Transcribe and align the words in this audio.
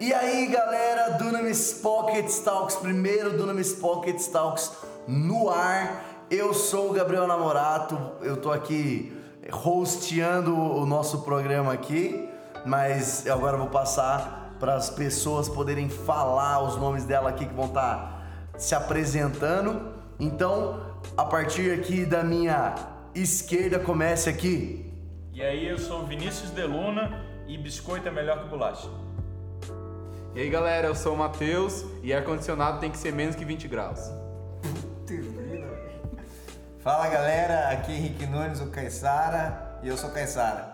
E 0.00 0.14
aí 0.14 0.46
galera, 0.46 1.10
Dunamis 1.18 1.74
Pocket 1.74 2.26
Talks, 2.42 2.76
primeiro 2.76 3.36
Dunamis 3.36 3.74
Pocket 3.74 4.18
Talks 4.28 4.72
no 5.06 5.50
ar. 5.50 6.24
Eu 6.30 6.54
sou 6.54 6.88
o 6.88 6.92
Gabriel 6.94 7.26
Namorato, 7.26 8.00
eu 8.22 8.38
tô 8.38 8.50
aqui 8.50 9.14
hosteando 9.62 10.56
o 10.56 10.86
nosso 10.86 11.20
programa 11.20 11.74
aqui, 11.74 12.26
mas 12.64 13.26
agora 13.26 13.58
vou 13.58 13.66
passar 13.66 14.56
para 14.58 14.74
as 14.74 14.88
pessoas 14.88 15.50
poderem 15.50 15.90
falar 15.90 16.62
os 16.62 16.78
nomes 16.78 17.04
dela 17.04 17.28
aqui 17.28 17.44
que 17.44 17.54
vão 17.54 17.66
estar 17.66 18.50
se 18.56 18.74
apresentando. 18.74 19.92
Então, 20.18 20.80
a 21.14 21.26
partir 21.26 21.78
aqui 21.78 22.06
da 22.06 22.24
minha 22.24 22.74
esquerda, 23.14 23.78
comece 23.78 24.30
aqui. 24.30 24.90
E 25.34 25.42
aí, 25.42 25.68
eu 25.68 25.76
sou 25.76 26.06
Vinícius 26.06 26.48
Deluna 26.52 27.22
e 27.46 27.58
biscoito 27.58 28.08
é 28.08 28.10
melhor 28.10 28.42
que 28.42 28.48
bolacha. 28.48 28.88
E 30.32 30.40
aí 30.42 30.48
galera, 30.48 30.86
eu 30.86 30.94
sou 30.94 31.14
o 31.14 31.18
Matheus 31.18 31.84
e 32.04 32.14
ar-condicionado 32.14 32.78
tem 32.78 32.88
que 32.88 32.98
ser 32.98 33.12
menos 33.12 33.34
que 33.34 33.44
20 33.44 33.66
graus. 33.66 33.98
Fala 36.78 37.08
galera, 37.08 37.68
aqui 37.70 37.90
é 37.90 37.96
Henrique 37.96 38.26
Nunes, 38.26 38.60
o 38.60 38.66
Caissara, 38.66 39.80
e 39.82 39.88
eu 39.88 39.96
sou 39.96 40.08
Caissara. 40.10 40.72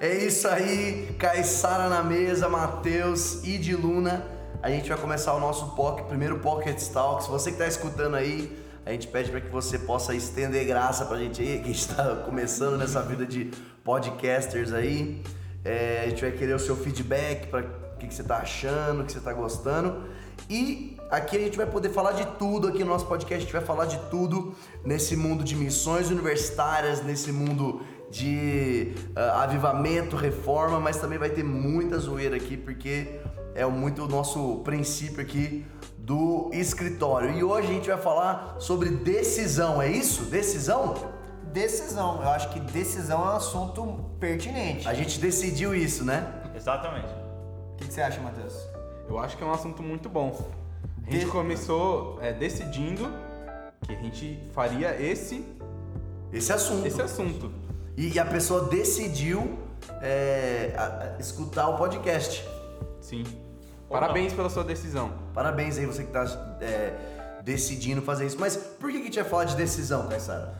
É 0.00 0.12
isso 0.12 0.48
aí, 0.48 1.14
Caissara 1.16 1.88
na 1.88 2.02
mesa, 2.02 2.48
Matheus 2.48 3.44
e 3.44 3.56
de 3.56 3.76
Luna. 3.76 4.26
A 4.60 4.68
gente 4.68 4.88
vai 4.88 4.98
começar 4.98 5.32
o 5.34 5.38
nosso 5.38 5.76
pocket, 5.76 6.06
primeiro 6.06 6.40
Pocket 6.40 6.82
Talks. 6.88 7.28
Você 7.28 7.50
que 7.50 7.54
está 7.54 7.68
escutando 7.68 8.16
aí, 8.16 8.60
a 8.84 8.90
gente 8.90 9.06
pede 9.06 9.30
para 9.30 9.40
que 9.40 9.48
você 9.48 9.78
possa 9.78 10.12
estender 10.12 10.66
graça 10.66 11.04
pra 11.04 11.18
gente 11.18 11.40
aí, 11.40 11.60
que 11.62 11.70
está 11.70 12.16
começando 12.16 12.76
nessa 12.76 13.00
vida 13.00 13.24
de 13.24 13.52
podcasters 13.84 14.72
aí. 14.72 15.22
É, 15.64 16.02
a 16.04 16.08
gente 16.08 16.20
vai 16.20 16.32
querer 16.32 16.54
o 16.54 16.58
seu 16.58 16.74
feedback 16.76 17.46
para 17.46 17.89
que, 18.00 18.08
que 18.08 18.14
você 18.14 18.22
está 18.22 18.38
achando, 18.38 19.02
o 19.02 19.04
que 19.04 19.12
você 19.12 19.18
está 19.18 19.32
gostando. 19.32 20.04
E 20.48 20.96
aqui 21.10 21.36
a 21.36 21.40
gente 21.40 21.56
vai 21.56 21.66
poder 21.66 21.90
falar 21.90 22.12
de 22.12 22.26
tudo 22.38 22.66
aqui 22.66 22.80
no 22.82 22.90
nosso 22.90 23.06
podcast, 23.06 23.36
a 23.36 23.40
gente 23.40 23.52
vai 23.52 23.62
falar 23.62 23.84
de 23.84 23.98
tudo 24.10 24.54
nesse 24.84 25.16
mundo 25.16 25.44
de 25.44 25.54
missões 25.54 26.10
universitárias, 26.10 27.04
nesse 27.04 27.30
mundo 27.30 27.82
de 28.10 28.92
uh, 29.16 29.38
avivamento, 29.40 30.16
reforma, 30.16 30.80
mas 30.80 30.96
também 30.96 31.18
vai 31.18 31.30
ter 31.30 31.44
muita 31.44 31.96
zoeira 31.98 32.34
aqui 32.34 32.56
porque 32.56 33.20
é 33.54 33.64
muito 33.66 34.04
o 34.04 34.08
nosso 34.08 34.56
princípio 34.64 35.20
aqui 35.20 35.64
do 35.98 36.50
escritório. 36.52 37.30
E 37.30 37.44
hoje 37.44 37.68
a 37.68 37.72
gente 37.72 37.88
vai 37.88 37.98
falar 37.98 38.56
sobre 38.58 38.88
decisão, 38.90 39.80
é 39.80 39.88
isso? 39.88 40.24
Decisão? 40.24 40.94
Decisão, 41.52 42.20
eu 42.22 42.28
acho 42.30 42.50
que 42.50 42.60
decisão 42.60 43.22
é 43.22 43.32
um 43.32 43.36
assunto 43.36 44.10
pertinente. 44.18 44.88
A 44.88 44.94
gente 44.94 45.20
decidiu 45.20 45.74
isso, 45.74 46.04
né? 46.04 46.42
Exatamente. 46.54 47.19
O 47.80 47.82
que, 47.82 47.88
que 47.88 47.94
você 47.94 48.02
acha, 48.02 48.20
Matheus? 48.20 48.54
Eu 49.08 49.18
acho 49.18 49.36
que 49.38 49.42
é 49.42 49.46
um 49.46 49.52
assunto 49.52 49.82
muito 49.82 50.08
bom. 50.08 50.38
A 51.06 51.10
gente 51.10 51.26
começou 51.26 52.18
é, 52.20 52.30
decidindo 52.32 53.10
que 53.82 53.92
a 53.92 53.96
gente 53.96 54.38
faria 54.52 55.00
esse, 55.00 55.44
Esse 56.30 56.52
assunto. 56.52 56.86
esse 56.86 57.00
assunto. 57.00 57.50
E 57.96 58.18
a 58.18 58.24
pessoa 58.26 58.66
decidiu 58.68 59.58
é, 60.02 60.74
a- 60.76 61.14
a- 61.16 61.20
escutar 61.20 61.68
o 61.68 61.76
podcast. 61.78 62.46
Sim. 63.00 63.24
Ou 63.88 63.98
Parabéns 63.98 64.32
pela 64.34 64.50
sua 64.50 64.62
decisão. 64.62 65.12
Parabéns 65.34 65.78
aí 65.78 65.86
você 65.86 66.04
que 66.04 66.12
tá 66.12 66.24
é, 66.60 67.40
decidindo 67.42 68.02
fazer 68.02 68.26
isso. 68.26 68.36
Mas 68.38 68.56
por 68.56 68.90
que 68.90 68.96
que 68.98 69.02
a 69.02 69.06
gente 69.06 69.20
vai 69.20 69.28
falar 69.28 69.44
de 69.44 69.56
decisão, 69.56 70.06
Caissara? 70.06 70.54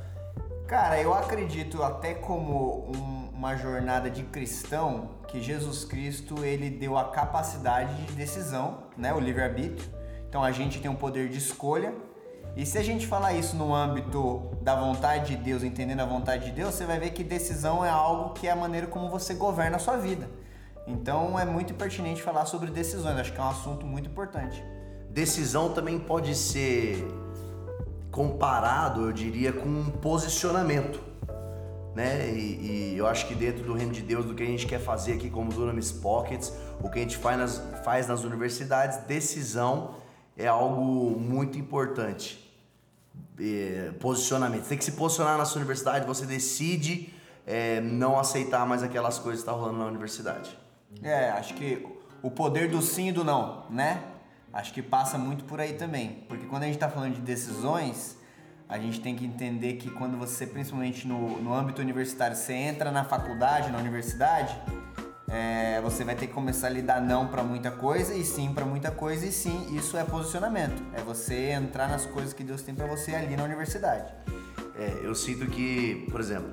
Cara, 0.66 1.00
eu 1.00 1.12
acredito 1.14 1.82
até 1.82 2.14
como 2.14 2.90
um- 2.96 3.28
uma 3.34 3.56
jornada 3.56 4.10
de 4.10 4.22
cristão 4.24 5.10
que 5.30 5.40
Jesus 5.40 5.84
Cristo 5.84 6.44
ele 6.44 6.68
deu 6.68 6.98
a 6.98 7.04
capacidade 7.04 7.94
de 8.04 8.12
decisão, 8.12 8.78
né, 8.96 9.14
o 9.14 9.20
livre-arbítrio. 9.20 9.88
Então 10.28 10.42
a 10.42 10.50
gente 10.50 10.80
tem 10.80 10.90
um 10.90 10.96
poder 10.96 11.28
de 11.28 11.38
escolha. 11.38 11.94
E 12.56 12.66
se 12.66 12.76
a 12.78 12.82
gente 12.82 13.06
falar 13.06 13.32
isso 13.32 13.54
no 13.54 13.72
âmbito 13.72 14.42
da 14.60 14.74
vontade 14.74 15.36
de 15.36 15.42
Deus, 15.42 15.62
entendendo 15.62 16.00
a 16.00 16.04
vontade 16.04 16.46
de 16.46 16.50
Deus, 16.50 16.74
você 16.74 16.84
vai 16.84 16.98
ver 16.98 17.10
que 17.10 17.22
decisão 17.22 17.84
é 17.84 17.88
algo 17.88 18.34
que 18.34 18.48
é 18.48 18.50
a 18.50 18.56
maneira 18.56 18.88
como 18.88 19.08
você 19.08 19.34
governa 19.34 19.76
a 19.76 19.78
sua 19.78 19.96
vida. 19.96 20.28
Então 20.86 21.38
é 21.38 21.44
muito 21.44 21.74
pertinente 21.74 22.20
falar 22.20 22.46
sobre 22.46 22.70
decisões, 22.70 23.16
acho 23.18 23.32
que 23.32 23.40
é 23.40 23.42
um 23.42 23.50
assunto 23.50 23.86
muito 23.86 24.08
importante. 24.08 24.64
Decisão 25.10 25.72
também 25.72 25.98
pode 25.98 26.34
ser 26.34 27.06
comparado, 28.10 29.06
eu 29.06 29.12
diria, 29.12 29.52
com 29.52 29.68
um 29.68 29.90
posicionamento. 29.90 31.09
Né? 31.94 32.30
E, 32.30 32.92
e 32.92 32.96
eu 32.96 33.06
acho 33.06 33.26
que 33.26 33.34
dentro 33.34 33.64
do 33.64 33.74
reino 33.74 33.92
de 33.92 34.02
Deus, 34.02 34.24
do 34.24 34.34
que 34.34 34.42
a 34.42 34.46
gente 34.46 34.66
quer 34.66 34.78
fazer 34.78 35.14
aqui 35.14 35.28
como 35.28 35.52
Dunamis 35.52 35.90
Pockets, 35.90 36.52
o 36.80 36.88
que 36.88 36.98
a 36.98 37.02
gente 37.02 37.16
faz 37.16 37.38
nas, 37.38 37.62
faz 37.84 38.06
nas 38.06 38.22
universidades, 38.22 38.98
decisão 39.06 39.96
é 40.36 40.46
algo 40.46 41.18
muito 41.18 41.58
importante. 41.58 42.48
É, 43.38 43.92
posicionamento. 43.98 44.62
Você 44.62 44.70
tem 44.70 44.78
que 44.78 44.84
se 44.84 44.92
posicionar 44.92 45.36
na 45.36 45.44
sua 45.44 45.60
universidade, 45.60 46.06
você 46.06 46.26
decide 46.26 47.12
é, 47.46 47.80
não 47.80 48.18
aceitar 48.18 48.66
mais 48.66 48.82
aquelas 48.82 49.18
coisas 49.18 49.42
que 49.42 49.48
estão 49.48 49.58
rolando 49.58 49.78
na 49.78 49.86
universidade. 49.86 50.56
É, 51.02 51.30
acho 51.30 51.54
que 51.54 51.86
o 52.22 52.30
poder 52.30 52.70
do 52.70 52.82
sim 52.82 53.08
e 53.08 53.12
do 53.12 53.24
não, 53.24 53.64
né? 53.70 54.02
Acho 54.52 54.72
que 54.72 54.82
passa 54.82 55.16
muito 55.16 55.44
por 55.44 55.60
aí 55.60 55.74
também. 55.74 56.24
Porque 56.28 56.46
quando 56.46 56.64
a 56.64 56.66
gente 56.66 56.74
está 56.76 56.88
falando 56.88 57.14
de 57.14 57.20
decisões, 57.20 58.16
a 58.70 58.78
gente 58.78 59.00
tem 59.00 59.16
que 59.16 59.26
entender 59.26 59.74
que 59.74 59.90
quando 59.90 60.16
você, 60.16 60.46
principalmente 60.46 61.06
no, 61.06 61.42
no 61.42 61.52
âmbito 61.52 61.82
universitário, 61.82 62.36
você 62.36 62.52
entra 62.52 62.92
na 62.92 63.02
faculdade, 63.02 63.68
na 63.68 63.78
universidade, 63.78 64.56
é, 65.28 65.80
você 65.80 66.04
vai 66.04 66.14
ter 66.14 66.28
que 66.28 66.32
começar 66.32 66.68
a 66.68 66.70
lhe 66.70 66.80
dar 66.80 67.00
não 67.00 67.26
para 67.26 67.42
muita 67.42 67.72
coisa 67.72 68.14
e 68.14 68.24
sim 68.24 68.54
para 68.54 68.64
muita 68.64 68.92
coisa, 68.92 69.26
e 69.26 69.32
sim, 69.32 69.76
isso 69.76 69.96
é 69.96 70.04
posicionamento. 70.04 70.80
É 70.94 71.00
você 71.02 71.50
entrar 71.50 71.88
nas 71.88 72.06
coisas 72.06 72.32
que 72.32 72.44
Deus 72.44 72.62
tem 72.62 72.72
para 72.72 72.86
você 72.86 73.12
ali 73.12 73.36
na 73.36 73.42
universidade. 73.42 74.14
É, 74.76 75.00
eu 75.02 75.16
sinto 75.16 75.46
que, 75.46 76.06
por 76.08 76.20
exemplo, 76.20 76.50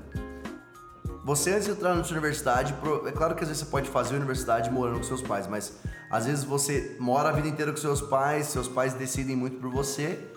você 1.24 1.52
antes 1.52 1.66
de 1.66 1.72
entrar 1.72 1.94
na 1.94 2.02
universidade, 2.02 2.74
é 3.06 3.12
claro 3.12 3.36
que 3.36 3.44
às 3.44 3.50
vezes 3.50 3.64
você 3.64 3.70
pode 3.70 3.90
fazer 3.90 4.16
a 4.16 4.18
universidade 4.18 4.72
morando 4.72 4.98
com 4.98 5.04
seus 5.04 5.22
pais, 5.22 5.46
mas 5.46 5.78
às 6.10 6.26
vezes 6.26 6.44
você 6.44 6.98
mora 7.00 7.30
a 7.30 7.32
vida 7.32 7.48
inteira 7.48 7.72
com 7.72 7.78
seus 7.78 8.02
pais, 8.02 8.48
seus 8.48 8.68
pais 8.68 8.96
decidem 8.96 9.36
muito 9.36 9.60
por 9.60 9.70
você, 9.70 10.32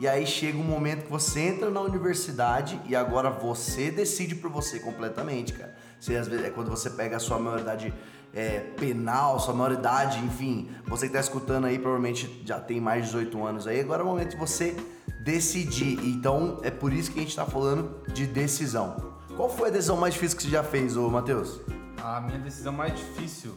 e 0.00 0.08
aí 0.08 0.26
chega 0.26 0.56
um 0.56 0.64
momento 0.64 1.04
que 1.04 1.10
você 1.10 1.40
entra 1.40 1.68
na 1.68 1.78
universidade 1.82 2.80
e 2.86 2.96
agora 2.96 3.28
você 3.28 3.90
decide 3.90 4.34
por 4.34 4.50
você 4.50 4.80
completamente, 4.80 5.52
cara. 5.52 5.76
Você, 6.00 6.16
às 6.16 6.26
vezes, 6.26 6.46
é 6.46 6.48
quando 6.48 6.70
você 6.70 6.88
pega 6.88 7.18
a 7.18 7.20
sua 7.20 7.38
maioridade 7.38 7.92
é, 8.32 8.60
penal, 8.78 9.38
sua 9.38 9.52
maioridade, 9.52 10.18
enfim, 10.20 10.70
você 10.86 11.06
que 11.06 11.12
tá 11.12 11.20
escutando 11.20 11.66
aí 11.66 11.78
provavelmente 11.78 12.42
já 12.46 12.58
tem 12.58 12.80
mais 12.80 13.04
de 13.04 13.10
18 13.10 13.44
anos 13.44 13.66
aí, 13.66 13.78
agora 13.80 14.00
é 14.00 14.04
o 14.06 14.08
momento 14.08 14.30
de 14.30 14.36
você 14.38 14.74
decidir. 15.22 15.98
Então 16.02 16.60
é 16.62 16.70
por 16.70 16.94
isso 16.94 17.12
que 17.12 17.18
a 17.18 17.22
gente 17.22 17.36
tá 17.36 17.44
falando 17.44 18.02
de 18.10 18.26
decisão. 18.26 19.12
Qual 19.36 19.50
foi 19.50 19.68
a 19.68 19.72
decisão 19.72 19.98
mais 19.98 20.14
difícil 20.14 20.38
que 20.38 20.44
você 20.44 20.48
já 20.48 20.62
fez, 20.62 20.96
ô 20.96 21.10
Matheus? 21.10 21.60
A 22.02 22.22
minha 22.22 22.38
decisão 22.38 22.72
mais 22.72 22.94
difícil 22.94 23.54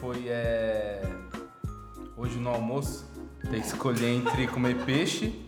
foi 0.00 0.26
é, 0.26 1.02
hoje 2.16 2.38
no 2.38 2.48
almoço 2.48 3.04
ter 3.50 3.60
que 3.60 3.66
escolher 3.66 4.08
entre 4.08 4.46
comer 4.46 4.82
peixe 4.86 5.44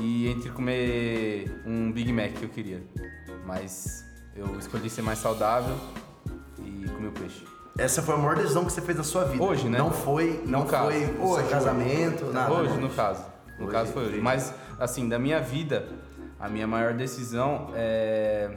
e 0.00 0.28
entre 0.28 0.50
comer 0.50 1.62
um 1.66 1.90
Big 1.92 2.12
Mac 2.12 2.32
que 2.32 2.44
eu 2.44 2.48
queria. 2.48 2.82
Mas 3.46 4.04
eu 4.36 4.58
escolhi 4.58 4.88
ser 4.88 5.02
mais 5.02 5.18
saudável 5.18 5.76
e 6.58 6.88
comer 6.88 7.08
o 7.08 7.12
peixe. 7.12 7.44
Essa 7.76 8.02
foi 8.02 8.14
a 8.14 8.18
maior 8.18 8.36
decisão 8.36 8.64
que 8.64 8.72
você 8.72 8.80
fez 8.80 8.96
na 8.98 9.04
sua 9.04 9.24
vida. 9.24 9.42
Hoje, 9.42 9.68
né? 9.68 9.78
Não 9.78 9.90
foi, 9.90 10.42
não 10.44 10.66
caso. 10.66 10.90
foi 10.90 11.04
o 11.04 11.16
seu 11.16 11.24
Hoje, 11.24 11.48
casamento, 11.48 12.24
nada. 12.26 12.52
hoje, 12.52 12.76
no 12.76 12.90
caso. 12.90 13.24
No 13.58 13.64
Hoje, 13.66 13.72
caso 13.72 13.92
foi 13.92 14.06
hoje. 14.06 14.20
Mas, 14.20 14.52
assim, 14.80 15.08
da 15.08 15.18
minha 15.18 15.40
vida, 15.40 15.88
a 16.40 16.48
minha 16.48 16.66
maior 16.66 16.94
decisão 16.94 17.70
é. 17.74 18.50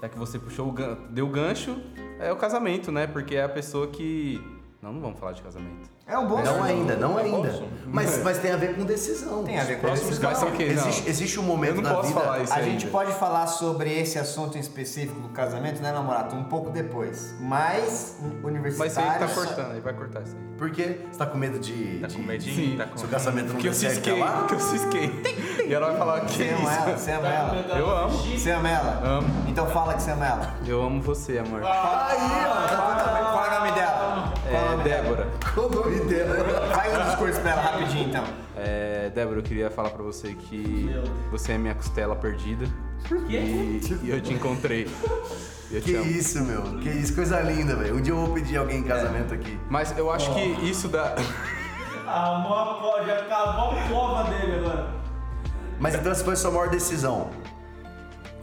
Já 0.00 0.08
que 0.08 0.16
você 0.16 0.38
puxou 0.38 0.68
o 0.68 0.72
gan... 0.72 0.96
deu 1.10 1.26
o 1.26 1.28
gancho, 1.28 1.76
é 2.20 2.32
o 2.32 2.36
casamento, 2.36 2.92
né? 2.92 3.06
Porque 3.06 3.34
é 3.36 3.42
a 3.44 3.48
pessoa 3.48 3.88
que. 3.88 4.40
Não, 4.80 4.92
não 4.92 5.00
vamos 5.00 5.18
falar 5.18 5.32
de 5.32 5.42
casamento. 5.42 5.90
É 6.06 6.16
um 6.16 6.28
bom 6.28 6.40
Não 6.40 6.62
ainda, 6.62 6.94
não 6.94 7.18
É 7.18 7.24
ainda. 7.24 7.52
Mas, 7.84 8.22
mas 8.22 8.38
tem 8.38 8.52
a 8.52 8.56
ver 8.56 8.76
com 8.76 8.84
decisão. 8.84 9.42
Tem 9.42 9.58
a 9.58 9.64
ver 9.64 9.74
com 9.74 9.80
Próximos 9.80 10.10
decisão. 10.10 10.30
Mas 10.30 10.38
são 10.38 10.48
o 10.50 10.52
quê? 10.52 10.62
Existe, 10.62 11.08
existe 11.08 11.40
um 11.40 11.42
momento 11.42 11.76
Eu 11.76 11.82
não 11.82 11.90
na 11.90 11.96
posso 11.96 12.08
vida. 12.08 12.20
falar 12.20 12.38
isso 12.44 12.52
A 12.52 12.56
ainda. 12.56 12.70
gente 12.70 12.86
pode 12.86 13.12
falar 13.14 13.48
sobre 13.48 13.92
esse 13.92 14.20
assunto 14.20 14.56
em 14.56 14.60
específico 14.60 15.18
do 15.20 15.30
casamento, 15.30 15.82
né, 15.82 15.90
namorado? 15.90 16.36
Um 16.36 16.44
pouco 16.44 16.70
depois. 16.70 17.34
Mas, 17.40 18.18
Mas 18.22 18.44
universitário... 18.44 18.88
isso 18.88 19.00
aí 19.00 19.18
tá 19.18 19.34
cortando, 19.34 19.72
ele 19.72 19.80
vai 19.80 19.92
cortar 19.94 20.22
isso 20.22 20.36
aí. 20.36 20.48
Por 20.56 20.70
quê? 20.70 21.00
Você 21.10 21.18
tá 21.18 21.26
com 21.26 21.38
medo 21.38 21.58
de. 21.58 21.98
Tá 22.00 22.06
de- 22.06 22.16
com 22.16 22.22
medinho? 22.22 22.54
Sim. 22.70 22.76
Tá 22.76 22.86
com... 22.86 22.96
Seu 22.96 23.08
casamento 23.08 23.48
não 23.48 23.56
eu 23.56 23.62
der 23.62 23.74
certo 23.74 23.94
cisquei, 23.94 24.20
lá? 24.20 24.30
porque 24.38 24.54
eu 24.54 24.60
cisquei. 24.60 25.22
E 25.66 25.74
ela 25.74 25.88
vai 25.88 25.96
falar 25.98 26.20
que 26.22 26.32
Você 26.34 26.48
ama 26.50 26.72
ela? 26.72 26.96
Você 26.96 27.10
ama 27.12 27.28
ela? 27.28 27.78
Eu 27.78 27.90
amo. 27.96 28.16
Você 28.38 28.50
ama 28.52 28.68
ela? 28.68 29.00
Amo. 29.04 29.28
Então 29.48 29.66
fala 29.66 29.94
que 29.94 30.02
você 30.02 30.10
ama 30.12 30.26
ela. 30.26 30.54
Eu 30.66 30.82
amo 30.82 31.02
você, 31.02 31.38
amor. 31.38 31.62
Aí, 31.62 31.68
ó. 31.68 32.66
Tá 32.68 33.04
tudo 33.04 33.12
bem. 33.12 33.37
É 34.48 34.80
É? 34.80 34.82
Débora. 34.82 35.26
Qual 35.54 35.66
o 35.66 35.70
nome 35.74 36.00
dela? 36.06 36.66
Faz 36.74 36.96
um 36.98 37.04
discurso 37.10 37.40
pra 37.40 37.50
ela 37.52 37.60
rapidinho 37.62 38.08
então. 38.08 38.24
É, 38.56 39.10
Débora, 39.14 39.38
eu 39.38 39.42
queria 39.42 39.70
falar 39.70 39.90
pra 39.90 40.02
você 40.02 40.34
que 40.34 40.90
você 41.30 41.52
é 41.52 41.58
minha 41.58 41.74
costela 41.74 42.16
perdida. 42.16 42.66
E, 43.28 43.80
e 44.02 44.10
eu 44.10 44.20
te 44.20 44.32
encontrei. 44.34 44.88
Eu 45.70 45.80
Que 45.82 45.92
te 45.92 45.96
amo. 45.96 46.06
isso, 46.10 46.42
meu. 46.42 46.62
Que 46.80 46.88
isso, 46.88 47.14
coisa 47.14 47.40
linda, 47.40 47.76
velho. 47.76 47.96
Um 47.96 48.00
dia 48.00 48.12
eu 48.12 48.16
vou 48.24 48.34
pedir 48.34 48.56
alguém 48.56 48.78
em 48.78 48.82
casamento 48.84 49.32
aqui. 49.34 49.58
Mas 49.70 49.96
eu 49.96 50.10
acho 50.10 50.32
que 50.34 50.40
isso 50.68 50.88
dá. 50.88 51.14
Ah, 52.10 52.42
mó 52.42 52.76
co- 52.80 53.04
já 53.04 53.18
acabou 53.18 53.72
a 53.78 53.82
cova 53.86 54.30
dele 54.30 54.60
agora. 54.60 54.88
Mas 55.78 55.94
então 55.94 56.10
essa 56.10 56.24
foi 56.24 56.32
a 56.32 56.36
sua 56.36 56.50
maior 56.50 56.70
decisão. 56.70 57.28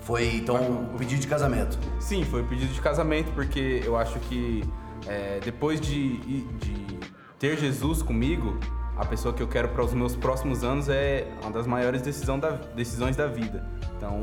Foi, 0.02 0.36
então, 0.36 0.88
o 0.94 0.98
pedido 1.00 1.20
de 1.20 1.28
casamento. 1.28 1.76
Sim, 2.00 2.24
foi 2.26 2.44
o 2.44 2.46
pedido 2.46 2.72
de 2.72 2.80
casamento, 2.80 3.32
porque 3.32 3.82
eu 3.84 3.98
acho 3.98 4.20
que 4.20 4.64
é, 5.08 5.40
depois 5.44 5.80
de, 5.80 6.18
de 6.18 7.00
ter 7.40 7.58
Jesus 7.58 8.02
comigo, 8.02 8.58
a 8.98 9.06
pessoa 9.06 9.34
que 9.34 9.44
eu 9.44 9.48
quero 9.48 9.70
para 9.70 9.84
os 9.84 9.94
meus 9.94 10.16
próximos 10.16 10.64
anos 10.64 10.88
é 10.90 11.28
uma 11.42 11.52
das 11.52 11.68
maiores 11.68 12.02
decisão 12.02 12.40
da- 12.40 12.52
decisões 12.52 13.16
da 13.16 13.28
vida. 13.28 13.68
Então, 13.98 14.20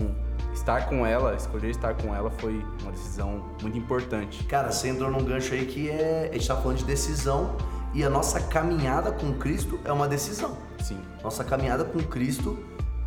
estar 0.54 0.86
com 0.88 1.04
ela, 1.06 1.34
escolher 1.34 1.70
estar 1.70 1.94
com 1.94 2.14
ela 2.14 2.30
foi 2.30 2.64
uma 2.82 2.90
decisão 2.90 3.50
muito 3.60 3.76
importante. 3.76 4.44
Cara, 4.44 4.70
você 4.72 4.88
entrou 4.88 5.10
num 5.10 5.24
gancho 5.24 5.52
aí 5.54 5.66
que 5.66 5.90
é. 5.90 6.28
A 6.30 6.34
gente 6.34 6.48
tá 6.48 6.56
falando 6.56 6.78
de 6.78 6.84
decisão 6.84 7.56
e 7.94 8.02
a 8.02 8.08
nossa 8.08 8.40
caminhada 8.40 9.12
com 9.12 9.34
Cristo 9.34 9.78
é 9.84 9.92
uma 9.92 10.08
decisão. 10.08 10.56
Sim. 10.80 10.98
Nossa 11.22 11.44
caminhada 11.44 11.84
com 11.84 11.98
Cristo 12.02 12.58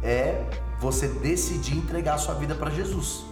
é 0.04 0.46
você 0.80 1.08
decidir 1.08 1.78
entregar 1.78 2.14
a 2.16 2.18
sua 2.20 2.36
vida 2.36 2.54
para 2.54 2.70
Jesus. 2.70 3.26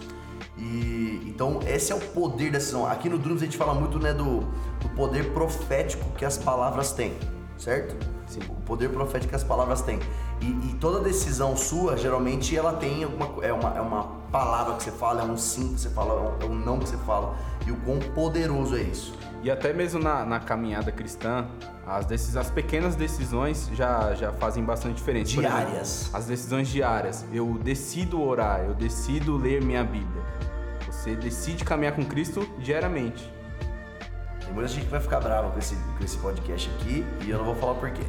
E 0.56 1.22
então 1.26 1.60
esse 1.66 1.92
é 1.92 1.94
o 1.94 2.00
poder 2.00 2.50
da 2.50 2.58
decisão. 2.58 2.86
Aqui 2.86 3.08
no 3.08 3.18
Drums 3.18 3.42
a 3.42 3.44
gente 3.44 3.56
fala 3.56 3.74
muito 3.74 3.98
né, 3.98 4.12
do, 4.12 4.40
do 4.80 4.88
poder 4.94 5.32
profético 5.32 6.10
que 6.12 6.24
as 6.24 6.38
palavras 6.38 6.92
têm, 6.92 7.12
certo? 7.58 7.96
Sim. 8.26 8.40
O 8.48 8.60
poder 8.62 8.90
profético 8.90 9.30
que 9.30 9.36
as 9.36 9.44
palavras 9.44 9.82
têm. 9.82 9.98
E, 10.40 10.46
e 10.46 10.74
toda 10.80 11.00
decisão 11.00 11.56
sua, 11.56 11.96
geralmente, 11.96 12.56
ela 12.56 12.72
tem 12.72 13.04
alguma 13.04 13.44
é 13.44 13.52
uma, 13.52 13.76
é 13.76 13.80
uma 13.80 14.04
palavra 14.30 14.74
que 14.74 14.82
você 14.82 14.90
fala, 14.90 15.22
é 15.22 15.24
um 15.24 15.36
sim 15.36 15.74
que 15.74 15.80
você 15.80 15.90
fala, 15.90 16.36
é 16.40 16.46
um, 16.46 16.48
é 16.48 16.52
um 16.52 16.54
não 16.54 16.78
que 16.78 16.88
você 16.88 16.96
fala. 16.98 17.36
E 17.66 17.70
o 17.70 17.76
quão 17.76 17.98
poderoso 17.98 18.76
é 18.76 18.82
isso. 18.82 19.14
E 19.44 19.50
até 19.50 19.74
mesmo 19.74 20.00
na, 20.02 20.24
na 20.24 20.40
caminhada 20.40 20.90
cristã, 20.90 21.46
as, 21.86 22.06
decis- 22.06 22.34
as 22.34 22.50
pequenas 22.50 22.96
decisões 22.96 23.68
já, 23.74 24.14
já 24.14 24.32
fazem 24.32 24.64
bastante 24.64 24.94
diferença. 24.96 25.34
Por 25.34 25.44
exemplo, 25.44 25.60
Diárias. 25.66 26.10
as 26.14 26.24
decisões 26.24 26.66
diárias. 26.68 27.26
Eu 27.30 27.58
decido 27.62 28.22
orar, 28.22 28.60
eu 28.60 28.72
decido 28.74 29.36
ler 29.36 29.62
minha 29.62 29.84
Bíblia. 29.84 30.22
Você 30.90 31.14
decide 31.14 31.62
caminhar 31.62 31.94
com 31.94 32.02
Cristo 32.06 32.48
diariamente. 32.58 33.30
Tem 34.42 34.50
muita 34.54 34.68
gente 34.68 34.84
que 34.86 34.90
vai 34.90 35.00
ficar 35.00 35.20
brava 35.20 35.50
com 35.50 35.58
esse, 35.58 35.74
com 35.76 36.02
esse 36.02 36.16
podcast 36.16 36.70
aqui 36.80 37.04
e 37.26 37.30
eu 37.30 37.36
não 37.36 37.44
vou 37.44 37.54
falar 37.54 37.74
por 37.74 37.90
quê. 37.90 38.02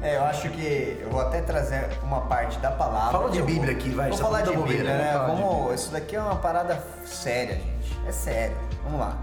É, 0.00 0.16
eu 0.16 0.24
acho 0.24 0.48
que 0.50 0.98
eu 1.00 1.10
vou 1.10 1.20
até 1.20 1.40
trazer 1.40 1.88
uma 2.04 2.20
parte 2.22 2.58
da 2.58 2.70
palavra. 2.70 3.18
Fala 3.18 3.30
de 3.30 3.42
Bíblia 3.42 3.72
vou- 3.72 3.80
aqui, 3.80 3.90
vai, 3.90 4.08
Vou 4.10 4.18
só 4.18 4.24
falar 4.26 4.42
de 4.42 4.56
Bíblia, 4.56 4.84
né? 4.84 4.98
né? 4.98 5.18
Vamos, 5.26 5.56
Bíblia. 5.56 5.74
isso 5.74 5.90
daqui 5.90 6.14
é 6.14 6.20
uma 6.20 6.36
parada 6.36 6.80
séria, 7.04 7.54
gente. 7.54 7.73
É 8.06 8.12
sério. 8.12 8.56
Vamos 8.82 9.00
lá. 9.00 9.18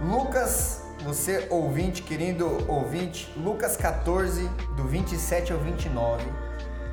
Lucas, 0.00 0.82
você 1.04 1.46
ouvinte, 1.50 2.02
querido 2.02 2.64
ouvinte, 2.68 3.32
Lucas 3.36 3.76
14, 3.76 4.48
do 4.76 4.84
27 4.84 5.52
ao 5.52 5.58
29, 5.58 6.24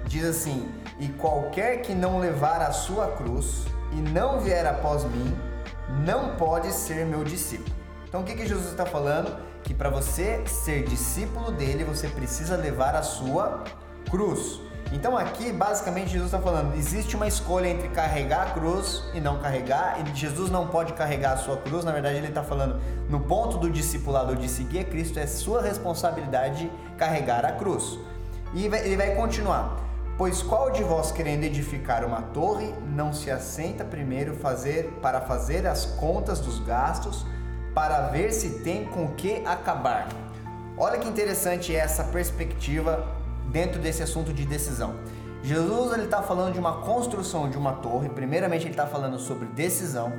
diz 0.06 0.26
assim: 0.26 0.70
E 1.00 1.08
qualquer 1.10 1.82
que 1.82 1.94
não 1.94 2.20
levar 2.20 2.62
a 2.62 2.72
sua 2.72 3.08
cruz 3.12 3.66
e 3.92 3.96
não 3.96 4.40
vier 4.40 4.66
após 4.66 5.04
mim, 5.06 5.36
não 6.06 6.36
pode 6.36 6.72
ser 6.72 7.06
meu 7.06 7.24
discípulo. 7.24 7.76
Então 8.08 8.22
o 8.22 8.24
que, 8.24 8.36
que 8.36 8.46
Jesus 8.46 8.68
está 8.68 8.86
falando? 8.86 9.38
Que 9.64 9.74
para 9.74 9.90
você 9.90 10.44
ser 10.48 10.84
discípulo 10.84 11.52
dele, 11.52 11.84
você 11.84 12.08
precisa 12.08 12.56
levar 12.56 12.96
a 12.96 13.04
sua 13.04 13.64
cruz. 14.10 14.60
Então 14.92 15.16
aqui, 15.16 15.52
basicamente, 15.52 16.10
Jesus 16.10 16.34
está 16.34 16.40
falando, 16.40 16.76
existe 16.76 17.16
uma 17.16 17.28
escolha 17.28 17.68
entre 17.68 17.90
carregar 17.90 18.48
a 18.48 18.52
cruz 18.52 19.04
e 19.14 19.22
não 19.22 19.38
carregar, 19.38 20.00
e 20.02 20.16
Jesus 20.16 20.50
não 20.50 20.68
pode 20.68 20.94
carregar 20.94 21.34
a 21.34 21.38
sua 21.38 21.58
cruz, 21.58 21.86
na 21.86 21.92
verdade 21.92 22.18
ele 22.18 22.28
está 22.28 22.44
falando, 22.44 22.82
no 23.08 23.20
ponto 23.20 23.58
do 23.58 23.70
discipulado 23.70 24.36
de 24.36 24.50
seguir 24.50 24.86
Cristo, 24.86 25.20
é 25.20 25.28
sua 25.28 25.62
responsabilidade 25.62 26.72
carregar 26.98 27.46
a 27.46 27.52
cruz. 27.52 28.00
E 28.52 28.66
ele 28.66 28.98
vai 28.98 29.14
continuar, 29.14 29.78
pois 30.18 30.42
qual 30.42 30.72
de 30.72 30.84
vós 30.84 31.12
querendo 31.12 31.44
edificar 31.44 32.04
uma 32.04 32.24
torre, 32.24 32.74
não 32.88 33.14
se 33.14 33.30
assenta 33.30 33.86
primeiro 33.86 34.34
fazer 34.34 34.98
para 35.04 35.22
fazer 35.22 35.68
as 35.68 35.86
contas 35.86 36.40
dos 36.40 36.60
gastos, 36.60 37.28
para 37.76 38.08
ver 38.08 38.32
se 38.32 38.62
tem 38.62 38.86
com 38.86 39.10
que 39.10 39.46
acabar. 39.46 40.08
Olha 40.76 40.98
que 40.98 41.08
interessante 41.08 41.76
essa 41.76 42.04
perspectiva 42.06 43.19
dentro 43.52 43.82
desse 43.82 44.04
assunto 44.04 44.34
de 44.34 44.46
decisão. 44.46 44.96
Jesus 45.42 45.94
ele 45.94 46.06
está 46.06 46.22
falando 46.22 46.54
de 46.54 46.60
uma 46.60 46.82
construção 46.82 47.50
de 47.50 47.58
uma 47.58 47.74
torre. 47.74 48.10
Primeiramente 48.10 48.64
ele 48.64 48.72
está 48.72 48.86
falando 48.86 49.18
sobre 49.20 49.48
decisão. 49.48 50.12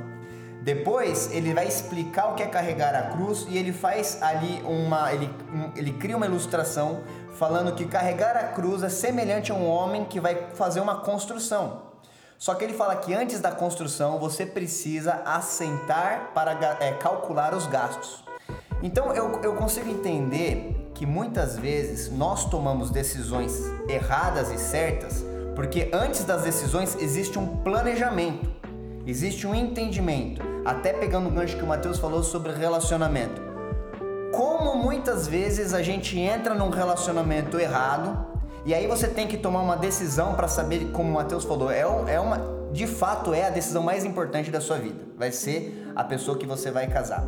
Depois 0.61 1.31
ele 1.31 1.53
vai 1.53 1.67
explicar 1.67 2.31
o 2.31 2.35
que 2.35 2.43
é 2.43 2.47
carregar 2.47 2.93
a 2.95 3.11
cruz 3.11 3.47
e 3.49 3.57
ele 3.57 3.73
faz 3.73 4.21
ali 4.21 4.61
uma 4.63 5.11
ele, 5.11 5.27
ele 5.75 5.91
cria 5.93 6.15
uma 6.15 6.25
ilustração 6.25 7.01
falando 7.35 7.73
que 7.73 7.85
carregar 7.85 8.37
a 8.37 8.43
cruz 8.49 8.83
é 8.83 8.89
semelhante 8.89 9.51
a 9.51 9.55
um 9.55 9.67
homem 9.67 10.05
que 10.05 10.19
vai 10.19 10.49
fazer 10.53 10.79
uma 10.79 10.97
construção. 10.97 11.89
Só 12.37 12.55
que 12.55 12.63
ele 12.63 12.73
fala 12.73 12.95
que 12.95 13.13
antes 13.13 13.39
da 13.39 13.51
construção 13.51 14.19
você 14.19 14.45
precisa 14.45 15.21
assentar 15.25 16.31
para 16.33 16.51
é, 16.79 16.93
calcular 16.93 17.53
os 17.53 17.65
gastos. 17.67 18.23
Então 18.83 19.13
eu, 19.13 19.41
eu 19.43 19.55
consigo 19.55 19.89
entender 19.89 20.80
que 21.01 21.05
muitas 21.07 21.57
vezes 21.57 22.11
nós 22.11 22.45
tomamos 22.45 22.91
decisões 22.91 23.59
erradas 23.89 24.51
e 24.51 24.59
certas 24.59 25.25
porque 25.55 25.89
antes 25.91 26.23
das 26.23 26.43
decisões 26.43 26.95
existe 27.01 27.39
um 27.39 27.57
planejamento, 27.63 28.47
existe 29.07 29.47
um 29.47 29.55
entendimento. 29.55 30.43
Até 30.63 30.93
pegando 30.93 31.27
o 31.27 31.31
gancho 31.31 31.57
que 31.57 31.63
o 31.63 31.67
Matheus 31.67 31.97
falou 31.97 32.21
sobre 32.21 32.51
relacionamento. 32.51 33.41
Como 34.31 34.75
muitas 34.75 35.27
vezes 35.27 35.73
a 35.73 35.81
gente 35.81 36.19
entra 36.19 36.53
num 36.53 36.69
relacionamento 36.69 37.59
errado 37.59 38.23
e 38.63 38.71
aí 38.71 38.85
você 38.85 39.07
tem 39.07 39.27
que 39.27 39.37
tomar 39.37 39.61
uma 39.61 39.77
decisão 39.77 40.35
para 40.35 40.47
saber, 40.47 40.91
como 40.91 41.09
o 41.09 41.13
Matheus 41.13 41.43
falou, 41.43 41.71
é, 41.71 41.79
é 41.79 42.19
uma, 42.19 42.69
de 42.71 42.85
fato 42.85 43.33
é 43.33 43.47
a 43.47 43.49
decisão 43.49 43.81
mais 43.81 44.05
importante 44.05 44.51
da 44.51 44.61
sua 44.61 44.77
vida. 44.77 44.99
Vai 45.17 45.31
ser 45.31 45.91
a 45.95 46.03
pessoa 46.03 46.37
que 46.37 46.45
você 46.45 46.69
vai 46.69 46.85
casar. 46.85 47.25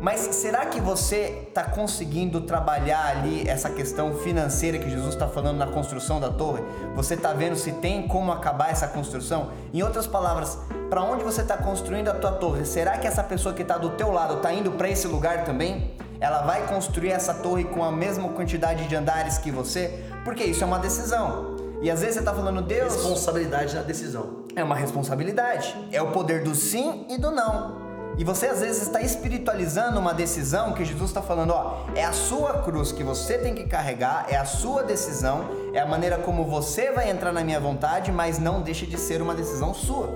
Mas 0.00 0.20
será 0.20 0.66
que 0.66 0.80
você 0.80 1.46
está 1.48 1.64
conseguindo 1.64 2.40
trabalhar 2.42 3.04
ali 3.16 3.48
essa 3.48 3.68
questão 3.68 4.14
financeira 4.14 4.78
que 4.78 4.88
Jesus 4.88 5.14
está 5.14 5.26
falando 5.26 5.58
na 5.58 5.66
construção 5.66 6.20
da 6.20 6.30
torre? 6.30 6.62
Você 6.94 7.14
está 7.14 7.32
vendo 7.32 7.56
se 7.56 7.72
tem 7.72 8.06
como 8.06 8.30
acabar 8.30 8.70
essa 8.70 8.86
construção? 8.86 9.50
Em 9.74 9.82
outras 9.82 10.06
palavras, 10.06 10.56
para 10.88 11.02
onde 11.02 11.24
você 11.24 11.40
está 11.40 11.56
construindo 11.56 12.08
a 12.08 12.14
tua 12.14 12.30
torre? 12.30 12.64
Será 12.64 12.96
que 12.96 13.08
essa 13.08 13.24
pessoa 13.24 13.52
que 13.52 13.62
está 13.62 13.76
do 13.76 13.90
teu 13.90 14.12
lado 14.12 14.34
está 14.36 14.52
indo 14.52 14.70
para 14.72 14.88
esse 14.88 15.08
lugar 15.08 15.44
também? 15.44 15.92
Ela 16.20 16.42
vai 16.42 16.66
construir 16.68 17.10
essa 17.10 17.34
torre 17.34 17.64
com 17.64 17.82
a 17.82 17.90
mesma 17.90 18.28
quantidade 18.28 18.86
de 18.86 18.94
andares 18.94 19.36
que 19.38 19.50
você? 19.50 20.04
Porque 20.24 20.44
isso 20.44 20.62
é 20.62 20.66
uma 20.66 20.78
decisão. 20.78 21.56
E 21.82 21.90
às 21.90 22.00
vezes 22.00 22.14
você 22.14 22.20
está 22.20 22.34
falando, 22.34 22.62
Deus, 22.62 22.94
Responsabilidade 22.94 23.74
na 23.74 23.82
decisão. 23.82 24.44
é 24.54 24.62
uma 24.62 24.74
responsabilidade. 24.76 25.76
É 25.92 26.00
o 26.00 26.12
poder 26.12 26.42
do 26.44 26.54
sim 26.54 27.04
e 27.08 27.18
do 27.18 27.30
não. 27.32 27.87
E 28.18 28.24
você 28.24 28.46
às 28.46 28.58
vezes 28.58 28.82
está 28.82 29.00
espiritualizando 29.00 30.00
uma 30.00 30.12
decisão 30.12 30.72
que 30.72 30.84
Jesus 30.84 31.10
está 31.10 31.22
falando, 31.22 31.52
ó, 31.52 31.86
é 31.94 32.04
a 32.04 32.12
sua 32.12 32.62
cruz 32.64 32.90
que 32.90 33.04
você 33.04 33.38
tem 33.38 33.54
que 33.54 33.62
carregar, 33.62 34.26
é 34.28 34.36
a 34.36 34.44
sua 34.44 34.82
decisão, 34.82 35.48
é 35.72 35.78
a 35.78 35.86
maneira 35.86 36.18
como 36.18 36.44
você 36.44 36.90
vai 36.90 37.08
entrar 37.08 37.32
na 37.32 37.44
minha 37.44 37.60
vontade, 37.60 38.10
mas 38.10 38.40
não 38.40 38.60
deixa 38.60 38.84
de 38.84 38.98
ser 38.98 39.22
uma 39.22 39.36
decisão 39.36 39.72
sua. 39.72 40.10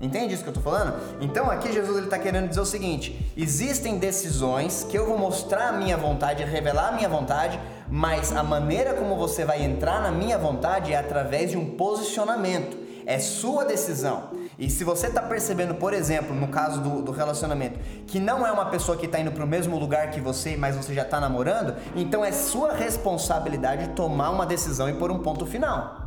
Entende 0.00 0.32
isso 0.32 0.42
que 0.42 0.48
eu 0.48 0.54
tô 0.54 0.60
falando? 0.60 0.98
Então 1.20 1.50
aqui 1.50 1.70
Jesus 1.70 1.98
ele 1.98 2.06
tá 2.06 2.18
querendo 2.18 2.48
dizer 2.48 2.60
o 2.60 2.66
seguinte: 2.66 3.30
existem 3.36 3.98
decisões 3.98 4.84
que 4.84 4.96
eu 4.96 5.06
vou 5.06 5.18
mostrar 5.18 5.68
a 5.68 5.72
minha 5.72 5.96
vontade, 5.96 6.42
revelar 6.42 6.88
a 6.88 6.92
minha 6.92 7.08
vontade, 7.08 7.60
mas 7.86 8.34
a 8.34 8.42
maneira 8.42 8.94
como 8.94 9.14
você 9.14 9.44
vai 9.44 9.62
entrar 9.62 10.00
na 10.00 10.10
minha 10.10 10.38
vontade 10.38 10.90
é 10.90 10.96
através 10.96 11.50
de 11.50 11.58
um 11.58 11.76
posicionamento. 11.76 12.85
É 13.06 13.20
sua 13.20 13.64
decisão. 13.64 14.30
E 14.58 14.68
se 14.68 14.82
você 14.82 15.08
tá 15.08 15.22
percebendo, 15.22 15.76
por 15.76 15.94
exemplo, 15.94 16.34
no 16.34 16.48
caso 16.48 16.80
do, 16.80 17.02
do 17.02 17.12
relacionamento, 17.12 17.78
que 18.06 18.18
não 18.18 18.44
é 18.44 18.50
uma 18.50 18.66
pessoa 18.66 18.96
que 18.96 19.06
tá 19.06 19.20
indo 19.20 19.30
pro 19.30 19.46
mesmo 19.46 19.78
lugar 19.78 20.10
que 20.10 20.20
você, 20.20 20.56
mas 20.56 20.74
você 20.74 20.92
já 20.92 21.04
tá 21.04 21.20
namorando, 21.20 21.76
então 21.94 22.24
é 22.24 22.32
sua 22.32 22.72
responsabilidade 22.72 23.90
tomar 23.90 24.30
uma 24.30 24.44
decisão 24.44 24.88
e 24.88 24.94
pôr 24.94 25.12
um 25.12 25.20
ponto 25.20 25.46
final. 25.46 26.02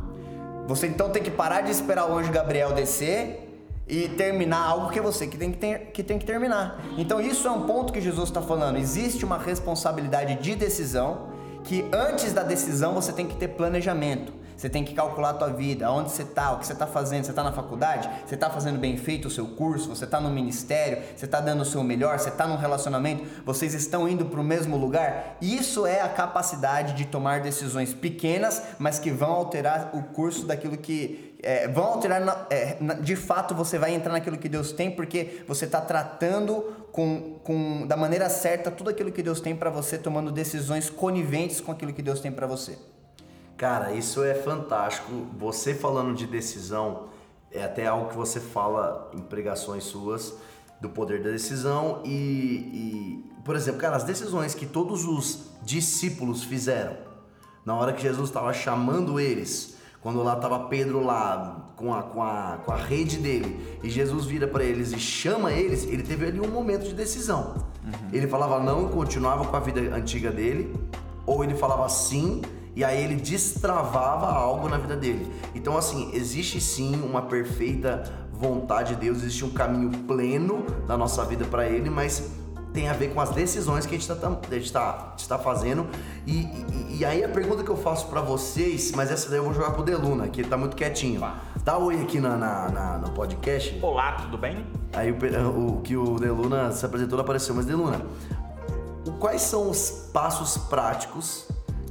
Você 0.66 0.86
então 0.86 1.08
tem 1.08 1.22
que 1.22 1.30
parar 1.30 1.62
de 1.62 1.70
esperar 1.70 2.08
o 2.08 2.18
anjo 2.18 2.30
Gabriel 2.30 2.72
descer 2.72 3.48
e 3.88 4.08
terminar 4.08 4.64
algo 4.64 4.90
que 4.90 5.00
você 5.00 5.26
que 5.26 5.38
tem 5.38 5.50
que, 5.50 5.58
ter, 5.58 5.78
que 5.86 6.02
tem 6.02 6.18
que 6.18 6.26
terminar. 6.26 6.84
Então 6.98 7.20
isso 7.20 7.48
é 7.48 7.50
um 7.50 7.62
ponto 7.62 7.92
que 7.92 8.00
Jesus 8.00 8.28
está 8.28 8.42
falando. 8.42 8.76
Existe 8.76 9.24
uma 9.24 9.38
responsabilidade 9.38 10.36
de 10.36 10.54
decisão 10.54 11.30
que 11.64 11.84
antes 11.92 12.32
da 12.32 12.42
decisão 12.42 12.94
você 12.94 13.12
tem 13.12 13.26
que 13.26 13.36
ter 13.36 13.48
planejamento. 13.48 14.39
Você 14.60 14.68
tem 14.68 14.84
que 14.84 14.92
calcular 14.92 15.30
a 15.30 15.32
tua 15.32 15.48
vida, 15.48 15.90
onde 15.90 16.10
você 16.10 16.22
tá, 16.22 16.52
o 16.52 16.58
que 16.58 16.66
você 16.66 16.74
tá 16.74 16.86
fazendo, 16.86 17.24
você 17.24 17.32
tá 17.32 17.42
na 17.42 17.50
faculdade, 17.50 18.10
você 18.26 18.36
tá 18.36 18.50
fazendo 18.50 18.78
bem 18.78 18.94
feito 18.94 19.28
o 19.28 19.30
seu 19.30 19.46
curso, 19.46 19.88
você 19.88 20.06
tá 20.06 20.20
no 20.20 20.28
ministério, 20.28 21.02
você 21.16 21.26
tá 21.26 21.40
dando 21.40 21.62
o 21.62 21.64
seu 21.64 21.82
melhor, 21.82 22.18
você 22.18 22.30
tá 22.30 22.46
num 22.46 22.56
relacionamento, 22.56 23.24
vocês 23.42 23.72
estão 23.72 24.06
indo 24.06 24.26
para 24.26 24.38
o 24.38 24.44
mesmo 24.44 24.76
lugar. 24.76 25.38
Isso 25.40 25.86
é 25.86 26.02
a 26.02 26.10
capacidade 26.10 26.92
de 26.92 27.06
tomar 27.06 27.40
decisões 27.40 27.94
pequenas, 27.94 28.62
mas 28.78 28.98
que 28.98 29.10
vão 29.10 29.30
alterar 29.30 29.92
o 29.94 30.02
curso 30.02 30.44
daquilo 30.46 30.76
que 30.76 31.34
é, 31.42 31.66
vão 31.66 31.84
alterar, 31.84 32.20
na, 32.20 32.46
é, 32.50 32.76
na, 32.82 32.92
de 32.92 33.16
fato 33.16 33.54
você 33.54 33.78
vai 33.78 33.94
entrar 33.94 34.12
naquilo 34.12 34.36
que 34.36 34.46
Deus 34.46 34.72
tem, 34.72 34.90
porque 34.90 35.42
você 35.48 35.64
está 35.64 35.80
tratando 35.80 36.86
com, 36.92 37.40
com, 37.42 37.86
da 37.86 37.96
maneira 37.96 38.28
certa 38.28 38.70
tudo 38.70 38.90
aquilo 38.90 39.10
que 39.10 39.22
Deus 39.22 39.40
tem 39.40 39.56
para 39.56 39.70
você, 39.70 39.96
tomando 39.96 40.30
decisões 40.30 40.90
coniventes 40.90 41.62
com 41.62 41.72
aquilo 41.72 41.94
que 41.94 42.02
Deus 42.02 42.20
tem 42.20 42.30
para 42.30 42.46
você. 42.46 42.76
Cara, 43.60 43.92
isso 43.92 44.24
é 44.24 44.32
fantástico. 44.32 45.12
Você 45.38 45.74
falando 45.74 46.14
de 46.14 46.26
decisão, 46.26 47.08
é 47.52 47.62
até 47.62 47.86
algo 47.86 48.08
que 48.08 48.16
você 48.16 48.40
fala 48.40 49.10
em 49.12 49.18
pregações 49.18 49.84
suas, 49.84 50.32
do 50.80 50.88
poder 50.88 51.22
da 51.22 51.28
decisão 51.28 52.00
e, 52.02 52.08
e 52.10 53.30
por 53.44 53.54
exemplo, 53.54 53.78
cara, 53.78 53.96
as 53.96 54.02
decisões 54.02 54.54
que 54.54 54.64
todos 54.64 55.04
os 55.04 55.50
discípulos 55.62 56.42
fizeram 56.42 56.96
na 57.62 57.74
hora 57.74 57.92
que 57.92 58.00
Jesus 58.00 58.30
estava 58.30 58.50
chamando 58.54 59.20
eles 59.20 59.76
quando 60.00 60.22
lá 60.22 60.36
estava 60.36 60.60
Pedro 60.60 61.04
lá 61.04 61.70
com 61.76 61.92
a, 61.92 62.02
com, 62.02 62.22
a, 62.22 62.60
com 62.64 62.72
a 62.72 62.76
rede 62.76 63.18
dele 63.18 63.78
e 63.82 63.90
Jesus 63.90 64.24
vira 64.24 64.48
para 64.48 64.64
eles 64.64 64.90
e 64.90 64.98
chama 64.98 65.52
eles, 65.52 65.84
ele 65.84 66.02
teve 66.02 66.24
ali 66.24 66.40
um 66.40 66.48
momento 66.48 66.84
de 66.84 66.94
decisão. 66.94 67.56
Uhum. 67.84 68.08
Ele 68.10 68.26
falava 68.26 68.58
não 68.58 68.86
e 68.86 68.88
continuava 68.90 69.44
com 69.44 69.54
a 69.54 69.60
vida 69.60 69.94
antiga 69.94 70.30
dele, 70.30 70.74
ou 71.26 71.44
ele 71.44 71.54
falava 71.54 71.86
sim 71.90 72.40
e 72.80 72.84
aí 72.84 73.04
ele 73.04 73.16
destravava 73.16 74.32
algo 74.32 74.66
na 74.66 74.78
vida 74.78 74.96
dele. 74.96 75.30
Então, 75.54 75.76
assim, 75.76 76.10
existe 76.14 76.58
sim 76.62 76.94
uma 77.02 77.20
perfeita 77.20 78.10
vontade 78.32 78.94
de 78.94 79.02
Deus, 79.02 79.18
existe 79.18 79.44
um 79.44 79.50
caminho 79.50 79.90
pleno 80.04 80.64
da 80.88 80.96
nossa 80.96 81.22
vida 81.26 81.44
para 81.44 81.68
ele, 81.68 81.90
mas 81.90 82.30
tem 82.72 82.88
a 82.88 82.94
ver 82.94 83.12
com 83.12 83.20
as 83.20 83.32
decisões 83.32 83.84
que 83.84 83.94
a 83.94 83.98
gente 83.98 84.10
está 84.10 84.16
tá, 84.72 85.14
tá 85.28 85.38
fazendo. 85.38 85.88
E, 86.26 86.38
e, 86.38 86.96
e, 87.00 87.04
aí 87.04 87.22
a 87.22 87.28
pergunta 87.28 87.62
que 87.62 87.68
eu 87.68 87.76
faço 87.76 88.06
para 88.06 88.22
vocês, 88.22 88.92
mas 88.92 89.10
essa 89.10 89.28
daí 89.28 89.40
eu 89.40 89.44
vou 89.44 89.52
jogar 89.52 89.72
pro 89.72 89.82
Deluna, 89.82 90.28
que 90.28 90.40
ele 90.40 90.48
tá 90.48 90.56
muito 90.56 90.74
quietinho. 90.74 91.20
Dá 91.62 91.76
oi 91.76 92.00
aqui 92.00 92.18
na, 92.18 92.34
na, 92.38 92.70
na, 92.70 92.96
no 92.96 93.10
podcast. 93.10 93.78
Olá, 93.82 94.12
tudo 94.12 94.38
bem? 94.38 94.64
Aí 94.94 95.12
o, 95.12 95.76
o 95.76 95.82
que 95.82 95.98
o 95.98 96.18
Deluna 96.18 96.72
se 96.72 96.86
apresentou 96.86 97.20
apareceu, 97.20 97.54
mas 97.54 97.66
Deluna, 97.66 98.00
quais 99.18 99.42
são 99.42 99.68
os 99.68 100.08
passos 100.14 100.56
práticos 100.56 101.46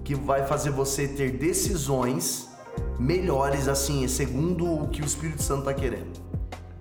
que 0.09 0.15
vai 0.15 0.43
fazer 0.43 0.71
você 0.71 1.07
ter 1.07 1.33
decisões 1.33 2.49
melhores, 2.97 3.67
assim, 3.67 4.07
segundo 4.07 4.65
o 4.65 4.87
que 4.87 5.03
o 5.03 5.05
Espírito 5.05 5.43
Santo 5.43 5.65
tá 5.65 5.71
querendo? 5.71 6.19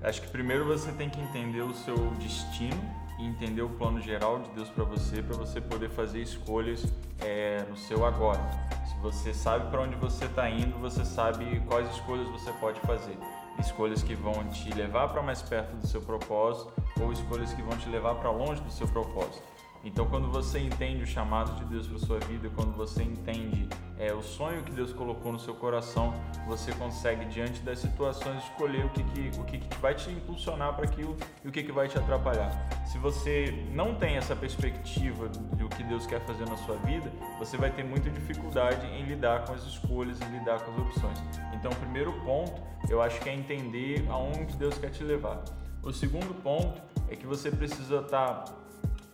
Acho 0.03 0.23
que 0.23 0.29
primeiro 0.29 0.65
você 0.65 0.91
tem 0.93 1.11
que 1.11 1.21
entender 1.21 1.61
o 1.61 1.75
seu 1.75 1.95
destino 2.13 2.81
e 3.19 3.27
entender 3.27 3.61
o 3.61 3.69
plano 3.69 4.01
geral 4.01 4.39
de 4.39 4.49
Deus 4.53 4.71
para 4.71 4.83
você, 4.83 5.23
para 5.23 5.37
você 5.37 5.61
poder 5.61 5.91
fazer 5.91 6.23
escolhas 6.23 6.87
é, 7.21 7.67
no 7.69 7.77
seu 7.77 8.07
agora. 8.07 8.41
Se 8.87 8.97
você 9.03 9.35
sabe 9.35 9.71
para 9.71 9.83
onde 9.83 9.97
você 9.97 10.25
está 10.25 10.49
indo, 10.49 10.79
você 10.79 11.05
sabe 11.05 11.63
quais 11.69 11.87
escolhas 11.91 12.27
você 12.31 12.51
pode 12.53 12.81
fazer. 12.81 13.19
Escolhas 13.59 14.03
que 14.03 14.15
vão 14.15 14.43
te 14.49 14.73
levar 14.73 15.09
para 15.09 15.21
mais 15.21 15.43
perto 15.43 15.77
do 15.77 15.87
seu 15.87 16.01
propósito 16.01 16.73
ou 16.99 17.13
escolhas 17.13 17.53
que 17.53 17.61
vão 17.61 17.77
te 17.77 17.91
levar 17.91 18.15
para 18.15 18.31
longe 18.31 18.63
do 18.63 18.73
seu 18.73 18.89
propósito. 18.89 19.58
Então, 19.85 20.07
quando 20.07 20.29
você 20.31 20.59
entende 20.59 21.05
o 21.05 21.07
chamado 21.07 21.55
de 21.57 21.65
Deus 21.67 21.87
para 21.87 21.99
sua 21.99 22.19
vida, 22.21 22.51
quando 22.55 22.77
você 22.77 23.03
entende 23.03 23.69
é, 23.99 24.13
o 24.13 24.23
sonho 24.23 24.63
que 24.63 24.73
Deus 24.73 24.93
colocou 24.93 25.33
no 25.33 25.39
seu 25.39 25.55
coração, 25.55 26.13
você 26.47 26.73
consegue 26.73 27.25
diante 27.27 27.61
das 27.61 27.79
situações 27.79 28.43
escolher 28.45 28.85
o 28.85 28.91
que, 28.91 29.03
que 29.03 29.41
o 29.41 29.45
que, 29.45 29.59
que 29.59 29.79
vai 29.79 29.95
te 29.95 30.11
impulsionar 30.11 30.75
para 30.75 30.85
aquilo 30.85 31.17
e 31.45 31.49
o 31.49 31.53
que, 31.53 31.63
que 31.63 31.73
vai 31.73 31.89
te 31.89 31.97
atrapalhar. 31.97 32.51
Se 32.87 32.99
você 32.99 33.67
não 33.73 33.95
tem 33.95 34.17
essa 34.17 34.35
perspectiva 34.35 35.29
do 35.29 35.69
que 35.69 35.83
Deus 35.85 36.07
quer 36.07 36.21
fazer 36.21 36.47
na 36.47 36.57
sua 36.59 36.77
vida, 36.77 37.11
você 37.39 37.57
vai 37.57 37.71
ter 37.71 37.85
muita 37.85 38.11
dificuldade 38.11 38.87
em 38.87 39.05
lidar 39.05 39.45
com 39.45 39.53
as 39.53 39.65
escolhas, 39.65 40.21
em 40.21 40.39
lidar 40.39 40.61
com 40.63 40.73
as 40.73 40.79
opções. 40.79 41.19
Então, 41.55 41.71
o 41.71 41.77
primeiro 41.77 42.13
ponto, 42.25 42.61
eu 42.89 43.01
acho 43.01 43.21
que 43.21 43.29
é 43.29 43.35
entender 43.35 44.07
aonde 44.09 44.57
Deus 44.57 44.77
quer 44.79 44.91
te 44.91 45.05
levar. 45.05 45.43
O 45.83 45.93
segundo 45.93 46.35
ponto 46.43 46.81
é 47.09 47.17
que 47.17 47.27
você 47.27 47.51
precisa 47.51 48.01
estar 48.01 48.45
tá 48.45 48.55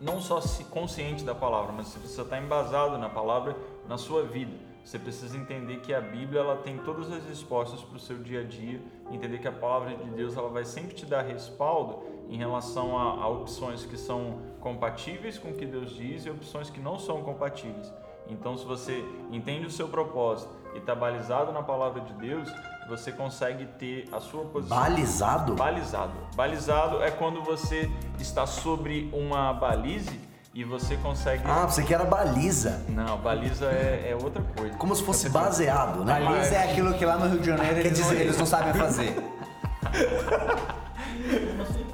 não 0.01 0.21
só 0.21 0.41
consciente 0.71 1.25
da 1.25 1.35
palavra, 1.35 1.73
mas 1.73 1.89
você 1.89 1.99
precisa 1.99 2.23
estar 2.23 2.39
embasado 2.39 2.99
na 2.99 3.09
palavra 3.09 3.57
na 3.89 3.97
sua 3.97 4.23
vida. 4.23 4.53
Você 4.85 4.99
precisa 4.99 5.37
entender 5.39 5.79
que 5.81 5.95
a 5.95 6.01
Bíblia 6.01 6.41
ela 6.41 6.57
tem 6.57 6.77
todas 6.77 7.11
as 7.11 7.25
respostas 7.25 7.81
para 7.81 7.97
o 7.97 7.99
seu 8.01 8.19
dia 8.19 8.41
a 8.41 8.45
dia, 8.45 8.83
entender 9.11 9.39
que 9.39 9.49
a 9.49 9.53
palavra 9.53 9.97
de 9.97 10.11
Deus 10.11 10.37
ela 10.37 10.51
vai 10.51 10.65
sempre 10.65 10.95
te 10.95 11.07
dar 11.07 11.23
respaldo 11.23 12.03
em 12.29 12.37
relação 12.37 12.99
a, 12.99 13.23
a 13.23 13.29
opções 13.29 13.87
que 13.87 13.97
são 13.97 14.41
compatíveis 14.61 15.39
com 15.39 15.51
o 15.51 15.55
que 15.55 15.65
Deus 15.65 15.95
diz 15.95 16.27
e 16.27 16.31
opções 16.31 16.69
que 16.69 16.81
não 16.81 16.99
são 16.99 17.23
compatíveis. 17.23 17.91
Então, 18.29 18.57
se 18.57 18.65
você 18.65 19.03
entende 19.31 19.67
o 19.67 19.71
seu 19.71 19.89
propósito 19.89 20.51
e 20.75 20.79
está 20.79 20.95
balizado 20.95 21.51
na 21.53 21.63
palavra 21.63 22.03
de 22.03 22.13
Deus, 22.15 22.49
você 22.89 23.13
consegue 23.13 23.67
ter 23.79 24.09
a 24.13 24.21
sua 24.21 24.45
posição. 24.45 24.77
Balizado? 24.77 25.55
Balizado. 25.55 26.13
Balizado 26.35 27.03
é 27.03 27.11
quando 27.11 27.43
você 27.43 27.91
está 28.19 28.47
sobre 28.47 29.09
uma 29.13 29.53
balize 29.53 30.21
e 30.55 30.63
você 30.63 30.97
consegue. 30.97 31.43
Ah, 31.45 31.67
você 31.67 31.83
quer 31.83 32.01
a 32.01 32.05
baliza. 32.05 32.85
Não, 32.89 33.19
baliza 33.19 33.67
é, 33.67 34.11
é 34.11 34.19
outra 34.23 34.43
coisa. 34.57 34.77
Como 34.77 34.95
se 34.95 35.03
fosse 35.03 35.29
baseado, 35.29 36.05
né? 36.05 36.21
Baliza 36.21 36.55
é 36.55 36.71
aquilo 36.71 36.95
que 36.95 37.05
lá 37.05 37.17
no 37.17 37.29
Rio 37.29 37.41
de 37.41 37.47
Janeiro 37.47 37.81
eles, 37.81 37.99
dizer... 37.99 38.21
eles 38.21 38.39
não 38.39 38.47
sabem 38.47 38.73
fazer. 38.75 39.17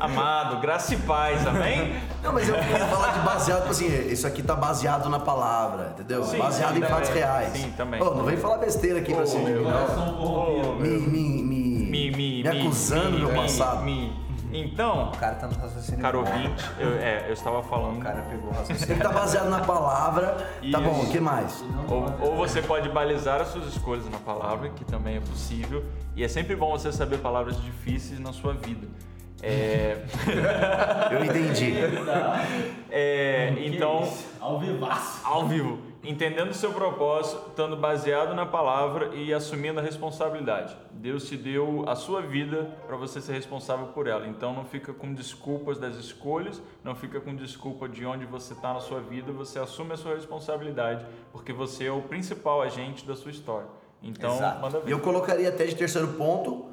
Amado, 0.00 0.61
graça 0.61 0.95
e 0.95 0.97
paz, 0.97 1.47
amém? 1.47 2.00
Não, 2.23 2.33
mas 2.33 2.49
eu 2.49 2.54
queria 2.54 2.87
falar 2.87 3.12
de 3.12 3.21
baseado, 3.21 3.61
tipo 3.61 3.71
assim, 3.71 4.11
isso 4.11 4.26
aqui 4.26 4.42
tá 4.42 4.57
baseado 4.57 5.09
na 5.11 5.21
palavra, 5.21 5.92
entendeu? 5.95 6.25
Sim, 6.25 6.38
baseado 6.38 6.78
em 6.78 6.83
fatos 6.83 7.11
reais. 7.11 7.52
Sim, 7.52 7.71
também. 7.76 8.00
Pô, 8.00 8.14
não 8.14 8.25
vem 8.25 8.37
falar 8.38 8.57
besteira 8.59 9.00
aqui 9.00 9.12
oh, 9.12 9.16
pra 9.16 9.26
cima. 9.26 9.49
Oh, 10.19 10.75
me, 10.80 10.88
me, 10.88 11.42
me, 11.42 12.11
me, 12.11 12.42
me, 12.42 12.49
acusando 12.49 13.19
do 13.19 13.28
passado. 13.35 13.83
Me, 13.83 14.11
então, 14.52 15.11
o 15.11 15.16
cara 15.16 15.35
tá 15.37 15.47
no 15.47 15.54
raciocínio. 15.54 16.00
Caro 16.00 16.21
ouvinte, 16.21 16.64
eu, 16.78 16.95
é, 16.95 17.26
eu 17.28 17.35
estava 17.35 17.62
falando. 17.62 17.99
O 17.99 18.00
cara 18.00 18.23
pegou 18.23 18.50
o 18.50 18.54
raciocínio. 18.54 18.95
Ele 18.95 19.02
tá 19.02 19.12
baseado 19.12 19.49
na 19.49 19.61
palavra. 19.61 20.37
Isso. 20.62 20.73
Tá 20.73 20.80
bom, 20.80 21.00
o 21.02 21.11
que 21.11 21.21
mais? 21.21 21.62
Ou, 21.88 22.30
ou, 22.30 22.37
você 22.37 22.61
pode 22.61 22.88
balizar 22.88 23.40
as 23.40 23.49
suas 23.49 23.66
escolhas 23.66 24.09
na 24.11 24.19
palavra, 24.19 24.71
que 24.71 24.85
também 24.85 25.16
é 25.16 25.21
possível. 25.21 25.85
E 26.16 26.25
é 26.25 26.28
sempre 26.28 26.57
bom 26.57 26.71
você 26.71 26.90
saber 26.90 27.19
palavras 27.19 27.61
difíceis 27.62 28.19
na 28.19 28.33
sua 28.33 28.54
vida. 28.54 28.88
É... 29.42 29.97
Eu 31.11 31.25
entendi. 31.25 31.75
É, 32.90 33.54
então. 33.59 34.12
Ao 34.40 34.59
vivaço. 34.59 35.20
Ao 35.25 35.47
vivo. 35.47 35.78
Entendendo 36.02 36.50
o 36.50 36.54
seu 36.54 36.73
propósito, 36.73 37.50
estando 37.50 37.76
baseado 37.76 38.35
na 38.35 38.47
palavra 38.47 39.14
e 39.14 39.35
assumindo 39.35 39.80
a 39.80 39.82
responsabilidade. 39.82 40.75
Deus 40.92 41.28
te 41.28 41.37
deu 41.37 41.85
a 41.87 41.94
sua 41.94 42.23
vida 42.23 42.75
para 42.87 42.97
você 42.97 43.20
ser 43.20 43.35
responsável 43.35 43.88
por 43.88 44.06
ela. 44.06 44.26
Então 44.26 44.54
não 44.54 44.64
fica 44.64 44.94
com 44.94 45.12
desculpas 45.12 45.78
das 45.78 45.97
escolhas, 45.97 46.61
não 46.82 46.94
fica 46.94 47.20
com 47.20 47.35
desculpa 47.37 47.87
de 47.87 48.06
onde 48.06 48.25
você 48.25 48.54
está 48.54 48.73
na 48.73 48.80
sua 48.80 49.00
vida, 49.00 49.30
você 49.30 49.59
assume 49.59 49.92
a 49.92 49.97
sua 49.99 50.14
responsabilidade, 50.14 51.04
porque 51.32 51.52
você 51.52 51.85
é 51.85 51.92
o 51.92 52.00
principal 52.00 52.62
agente 52.62 53.06
da 53.06 53.14
sua 53.14 53.30
história. 53.30 53.68
Então, 54.02 54.37
Exato. 54.37 54.61
manda 54.62 54.80
ver. 54.80 54.90
Eu 54.90 55.00
colocaria 55.00 55.50
até 55.50 55.66
de 55.66 55.76
terceiro 55.76 56.09
ponto 56.14 56.70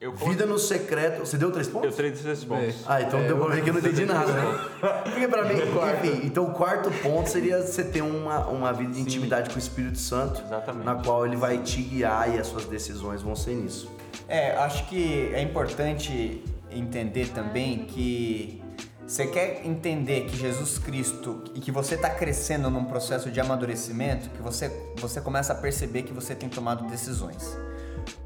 eu 0.00 0.12
Vida 0.12 0.44
no 0.44 0.58
secreto. 0.58 1.20
Você 1.20 1.36
deu 1.36 1.50
três 1.50 1.68
pontos? 1.68 1.90
Eu 1.90 1.96
três 1.96 2.20
três 2.20 2.44
pontos. 2.44 2.84
Ah, 2.86 3.00
então 3.02 3.20
é, 3.20 3.26
deu 3.26 3.38
pra 3.38 3.54
ver 3.54 3.62
que 3.62 3.70
eu 3.70 3.74
não 3.74 3.80
entendi 3.80 4.04
nada, 4.04 4.32
né? 4.32 4.68
Porque 5.02 5.28
pra 5.28 5.44
mim, 5.44 5.54
enfim, 6.04 6.26
então 6.26 6.44
o 6.44 6.52
quarto 6.52 6.90
ponto 7.02 7.30
seria 7.30 7.62
você 7.62 7.82
ter 7.84 8.02
uma, 8.02 8.46
uma 8.46 8.72
vida 8.72 8.90
de 8.90 8.96
Sim. 8.96 9.02
intimidade 9.02 9.50
com 9.50 9.56
o 9.56 9.58
Espírito 9.58 9.98
Santo. 9.98 10.42
Exatamente. 10.44 10.84
Na 10.84 10.96
qual 10.96 11.26
ele 11.26 11.36
vai 11.36 11.58
te 11.58 11.80
guiar 11.80 12.34
e 12.34 12.38
as 12.38 12.46
suas 12.46 12.66
decisões 12.66 13.22
vão 13.22 13.34
ser 13.34 13.54
nisso. 13.54 13.90
É, 14.28 14.56
acho 14.56 14.86
que 14.88 15.30
é 15.32 15.40
importante 15.40 16.42
entender 16.70 17.28
também 17.28 17.84
que 17.84 18.62
você 19.06 19.26
quer 19.26 19.66
entender 19.66 20.22
que 20.22 20.36
Jesus 20.36 20.78
Cristo 20.78 21.44
e 21.54 21.60
que 21.60 21.70
você 21.70 21.94
está 21.94 22.08
crescendo 22.08 22.70
num 22.70 22.84
processo 22.84 23.30
de 23.30 23.38
amadurecimento, 23.38 24.30
que 24.30 24.40
você, 24.42 24.70
você 24.96 25.20
começa 25.20 25.52
a 25.52 25.56
perceber 25.56 26.02
que 26.02 26.12
você 26.12 26.34
tem 26.34 26.48
tomado 26.48 26.86
decisões. 26.88 27.56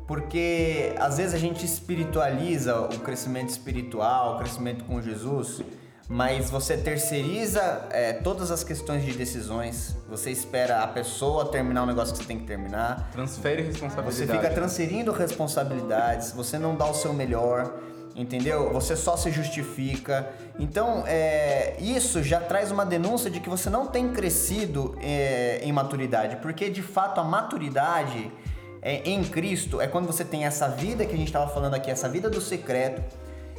Porque 0.09 0.95
às 0.99 1.19
vezes 1.19 1.35
a 1.35 1.38
gente 1.38 1.67
espiritualiza 1.67 2.81
o 2.81 2.99
crescimento 3.00 3.50
espiritual, 3.50 4.37
o 4.37 4.38
crescimento 4.38 4.85
com 4.87 5.03
Jesus, 5.03 5.62
mas 6.09 6.49
você 6.49 6.79
terceiriza 6.79 7.87
é, 7.91 8.15
todas 8.15 8.50
as 8.50 8.65
questões 8.65 9.05
de 9.05 9.12
decisões. 9.12 9.95
Você 10.09 10.31
espera 10.31 10.83
a 10.83 10.88
pessoa 10.88 11.50
terminar 11.50 11.83
o 11.83 11.87
negócio 11.87 12.15
que 12.15 12.23
você 12.23 12.27
tem 12.27 12.38
que 12.38 12.47
terminar. 12.47 13.11
Transfere 13.12 13.61
responsabilidade. 13.61 14.17
Você 14.17 14.27
fica 14.27 14.49
transferindo 14.49 15.12
responsabilidades, 15.12 16.33
você 16.33 16.59
não 16.59 16.75
dá 16.75 16.87
o 16.87 16.95
seu 16.95 17.12
melhor, 17.12 17.71
entendeu? 18.17 18.73
Você 18.73 18.97
só 18.97 19.15
se 19.15 19.31
justifica. 19.31 20.27
Então, 20.59 21.05
é, 21.07 21.77
isso 21.79 22.23
já 22.23 22.41
traz 22.41 22.71
uma 22.71 22.87
denúncia 22.87 23.31
de 23.31 23.41
que 23.41 23.49
você 23.50 23.69
não 23.69 23.87
tem 23.87 24.11
crescido 24.15 24.97
é, 25.03 25.61
em 25.62 25.71
maturidade, 25.71 26.37
porque 26.37 26.71
de 26.71 26.81
fato 26.83 27.21
a 27.21 27.25
maturidade 27.25 28.33
é, 28.80 29.08
em 29.08 29.25
Cristo 29.25 29.80
é 29.80 29.87
quando 29.87 30.06
você 30.06 30.25
tem 30.25 30.44
essa 30.44 30.68
vida 30.68 31.04
que 31.04 31.14
a 31.14 31.18
gente 31.18 31.28
estava 31.28 31.50
falando 31.52 31.75
aqui, 31.75 31.90
essa 31.90 32.08
vida 32.08 32.30
do 32.30 32.40
secreto. 32.40 33.02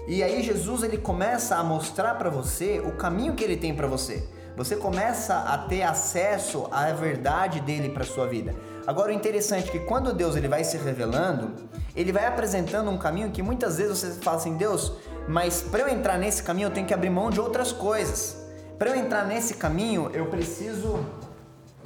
E 0.08 0.24
aí 0.24 0.42
Jesus 0.42 0.84
ele 0.84 0.98
começa 0.98 1.56
a 1.56 1.64
mostrar 1.64 2.16
para 2.16 2.30
você 2.30 2.80
o 2.80 2.94
caminho 2.94 3.36
que 3.36 3.44
ele 3.44 3.58
tem 3.58 3.76
para 3.76 3.88
você. 3.88 4.28
Você 4.58 4.76
começa 4.76 5.36
a 5.36 5.58
ter 5.58 5.84
acesso 5.84 6.68
à 6.72 6.92
verdade 6.92 7.60
dele 7.62 7.90
para 7.90 8.04
sua 8.04 8.28
vida. 8.28 8.54
Agora 8.88 9.12
o 9.12 9.14
interessante 9.14 9.70
é 9.70 9.72
que 9.72 9.80
quando 9.80 10.12
Deus 10.12 10.36
ele 10.36 10.48
vai 10.48 10.64
se 10.64 10.76
revelando, 10.78 11.54
ele 11.96 12.12
vai 12.12 12.26
apresentando 12.26 12.90
um 12.90 12.98
caminho 12.98 13.30
que 13.30 13.42
muitas 13.44 13.78
vezes 13.78 14.00
você 14.00 14.12
fala 14.20 14.38
assim, 14.38 14.58
Deus, 14.58 14.94
mas 15.28 15.62
para 15.62 15.82
eu 15.82 15.90
entrar 15.90 16.18
nesse 16.18 16.42
caminho 16.42 16.68
eu 16.68 16.72
tenho 16.72 16.88
que 16.88 16.94
abrir 16.94 17.10
mão 17.10 17.30
de 17.30 17.40
outras 17.40 17.72
coisas. 17.72 18.36
Para 18.78 18.90
eu 18.90 18.96
entrar 18.96 19.26
nesse 19.26 19.54
caminho 19.54 20.10
eu 20.14 20.26
preciso. 20.26 21.06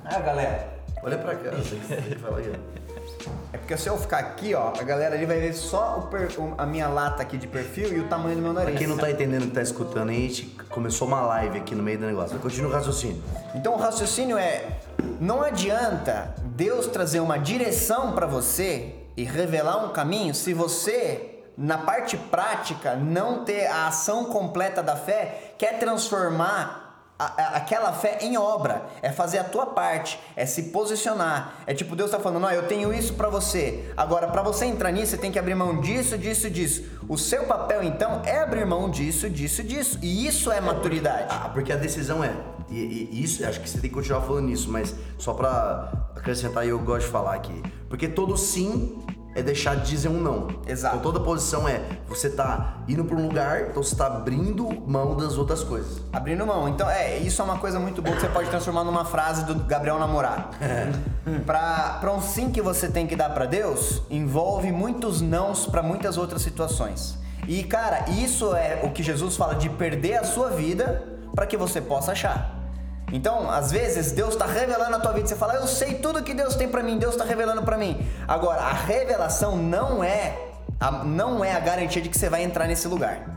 Ah, 0.06 0.20
galera. 0.20 0.83
Olha 1.04 1.18
pra 1.18 1.36
cá, 1.36 1.52
você 1.52 1.76
que 1.76 2.16
fala 2.16 2.38
aí. 2.40 2.54
É 3.52 3.58
porque 3.58 3.78
se 3.78 3.88
eu 3.90 3.98
ficar 3.98 4.20
aqui, 4.20 4.56
ó, 4.56 4.70
a 4.80 4.84
galera 4.84 5.16
ali 5.16 5.26
vai 5.26 5.40
ver 5.40 5.54
só 5.54 6.00
o 6.00 6.08
per- 6.08 6.32
o- 6.40 6.56
a 6.58 6.66
minha 6.66 6.88
lata 6.88 7.22
aqui 7.22 7.38
de 7.38 7.48
perfil 7.48 7.94
e 7.94 8.00
o 8.00 8.08
tamanho 8.08 8.36
do 8.36 8.42
meu 8.42 8.54
nariz. 8.54 8.72
Pra 8.72 8.80
quem 8.80 8.88
não 8.88 8.98
tá 8.98 9.12
entendendo 9.12 9.44
o 9.44 9.48
que 9.48 9.54
tá 9.54 9.62
escutando, 9.62 10.10
a 10.10 10.14
gente 10.14 10.46
começou 10.70 11.08
uma 11.08 11.22
live 11.22 11.58
aqui 11.60 11.76
no 11.76 11.84
meio 11.84 12.00
do 12.00 12.06
negócio. 12.06 12.38
Continua 12.40 12.70
o 12.72 12.74
raciocínio. 12.74 13.22
Então 13.54 13.74
o 13.74 13.78
raciocínio 13.78 14.38
é: 14.38 14.80
não 15.20 15.42
adianta 15.42 16.34
Deus 16.56 16.88
trazer 16.88 17.20
uma 17.20 17.38
direção 17.38 18.14
para 18.14 18.26
você 18.26 18.96
e 19.16 19.24
revelar 19.24 19.86
um 19.86 19.90
caminho 19.90 20.34
se 20.34 20.54
você, 20.54 21.40
na 21.58 21.78
parte 21.78 22.18
prática, 22.18 22.96
não 22.96 23.44
ter 23.46 23.68
a 23.68 23.88
ação 23.88 24.26
completa 24.26 24.82
da 24.82 24.96
fé, 24.96 25.54
quer 25.58 25.78
transformar 25.80 26.83
aquela 27.26 27.92
fé 27.94 28.20
em 28.22 28.38
obra, 28.38 28.86
é 29.02 29.12
fazer 29.12 29.40
a 29.40 29.44
tua 29.44 29.68
parte, 29.68 30.20
é 30.36 30.46
se 30.46 30.64
posicionar. 30.64 31.56
É 31.66 31.74
tipo 31.74 31.96
Deus 31.96 32.12
tá 32.12 32.20
falando, 32.20 32.46
ó, 32.46 32.52
eu 32.52 32.68
tenho 32.68 32.94
isso 32.94 33.14
para 33.14 33.30
você. 33.30 33.92
Agora 33.96 34.28
para 34.28 34.42
você 34.42 34.66
entrar 34.66 34.92
nisso, 34.92 35.12
você 35.12 35.18
tem 35.18 35.32
que 35.32 35.40
abrir 35.40 35.56
mão 35.56 35.80
disso, 35.82 36.18
disso, 36.18 36.50
disso. 36.50 36.84
O 37.08 37.18
seu 37.18 37.44
papel 37.46 37.84
então 37.84 38.22
é 38.26 38.40
abrir 38.40 38.66
mão 38.66 38.90
disso, 38.90 39.30
disso, 39.30 39.64
disso. 39.64 40.00
E 40.02 40.28
isso 40.28 40.52
é 40.52 40.60
maturidade. 40.62 41.28
Ah, 41.30 41.50
porque 41.50 41.72
a 41.72 41.78
decisão 41.78 42.24
é. 42.24 42.34
E, 42.70 43.10
e 43.12 43.24
isso, 43.24 43.46
acho 43.46 43.60
que 43.60 43.70
você 43.70 43.80
tem 43.80 43.90
que 43.90 43.96
continuar 43.96 44.22
falando 44.22 44.48
nisso, 44.48 44.72
mas 44.72 44.96
só 45.18 45.34
pra 45.34 45.92
acrescentar, 46.16 46.66
eu 46.66 46.80
gosto 46.80 47.06
de 47.06 47.12
falar 47.12 47.36
aqui. 47.36 47.62
Porque 47.90 48.08
todo 48.08 48.36
sim 48.38 48.98
é 49.36 49.42
deixar 49.42 49.76
de 49.76 49.90
dizer 49.90 50.10
um 50.10 50.22
não. 50.22 50.48
Exato. 50.68 50.98
Então 50.98 51.12
toda 51.12 51.24
posição 51.24 51.68
é 51.68 51.82
você 52.08 52.30
tá 52.30 52.78
indo 52.88 53.04
pra 53.04 53.16
um 53.16 53.28
lugar, 53.28 53.62
então 53.70 53.82
você 53.82 53.96
tá 53.96 54.08
abrindo 54.08 54.70
mão 54.88 55.16
das 55.16 55.38
outras 55.38 55.64
coisas. 55.64 56.02
Abrindo 56.12 56.46
mão. 56.46 56.68
Então, 56.70 56.90
é, 56.90 57.18
isso 57.18 57.42
é 57.42 57.46
uma 57.46 57.58
coisa 57.58 57.80
muito 57.80 58.02
boa 58.02 58.16
que 58.16 58.22
você 58.22 58.30
pode 58.30 58.50
transformar 58.50 58.84
numa 58.84 59.06
frase 59.06 59.46
do 59.46 59.56
Gabriel 59.56 60.00
Namorado. 60.00 60.56
pra, 61.46 61.98
pra 62.00 62.14
um 62.14 62.22
sim 62.22 62.52
que 62.52 62.62
você 62.62 62.88
tem 62.88 63.08
que 63.08 63.16
dar 63.16 63.30
pra 63.30 63.46
Deus, 63.46 64.02
envolve 64.10 64.72
muitos 64.72 65.22
nãos 65.22 65.66
pra 65.66 65.82
muitas 65.82 66.18
outras 66.18 66.42
situações. 66.42 67.18
E, 67.48 67.64
cara, 67.64 68.10
isso 68.10 68.56
é 68.56 68.82
o 68.84 68.92
que 68.92 69.04
Jesus 69.04 69.36
fala 69.36 69.56
de 69.56 69.70
perder 69.70 70.16
a 70.16 70.24
sua 70.24 70.50
vida 70.50 71.04
pra 71.36 71.46
que 71.46 71.58
você 71.58 71.82
possa 71.82 72.14
achar. 72.14 72.63
Então, 73.14 73.48
às 73.52 73.72
vezes, 73.72 74.12
Deus 74.12 74.34
está 74.34 74.48
revelando 74.48 74.96
a 74.96 75.00
tua 75.00 75.14
vida. 75.14 75.28
Você 75.28 75.36
fala, 75.36 75.54
eu 75.54 75.68
sei 75.68 75.94
tudo 75.94 76.24
que 76.24 76.34
Deus 76.34 76.56
tem 76.56 76.68
pra 76.68 76.82
mim, 76.82 76.98
Deus 76.98 77.14
está 77.14 77.24
revelando 77.24 77.62
pra 77.62 77.78
mim. 77.78 78.04
Agora, 78.28 78.60
a 78.62 78.74
revelação 78.74 79.56
não 79.56 80.04
é 80.04 80.36
a, 80.80 80.92
não 81.04 81.46
é 81.46 81.54
a 81.54 81.60
garantia 81.60 82.02
de 82.02 82.10
que 82.10 82.18
você 82.18 82.28
vai 82.28 82.44
entrar 82.44 82.68
nesse 82.68 82.88
lugar. 82.88 83.30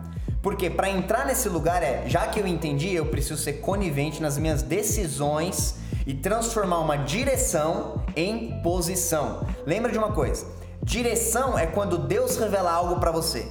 Porque 0.43 0.71
para 0.71 0.89
entrar 0.89 1.27
nesse 1.27 1.51
lugar 1.51 1.83
é, 1.83 2.05
já 2.07 2.27
que 2.27 2.41
eu 2.41 2.47
entendi, 2.47 2.95
eu 2.95 3.05
preciso 3.05 3.37
ser 3.37 3.55
conivente 3.55 4.23
nas 4.23 4.39
minhas 4.39 4.63
decisões 4.63 5.75
e 6.07 6.15
transformar 6.15 6.79
uma 6.79 6.97
direção 6.97 8.01
em 8.17 8.63
posição. 8.63 9.47
Lembra 9.67 9.93
de 9.93 9.99
uma 9.99 10.13
coisa: 10.13 10.47
direção 10.83 11.59
é 11.59 11.67
quando 11.67 11.99
Deus 11.99 12.39
revela 12.39 12.73
algo 12.73 12.99
para 12.99 13.11
você. 13.11 13.47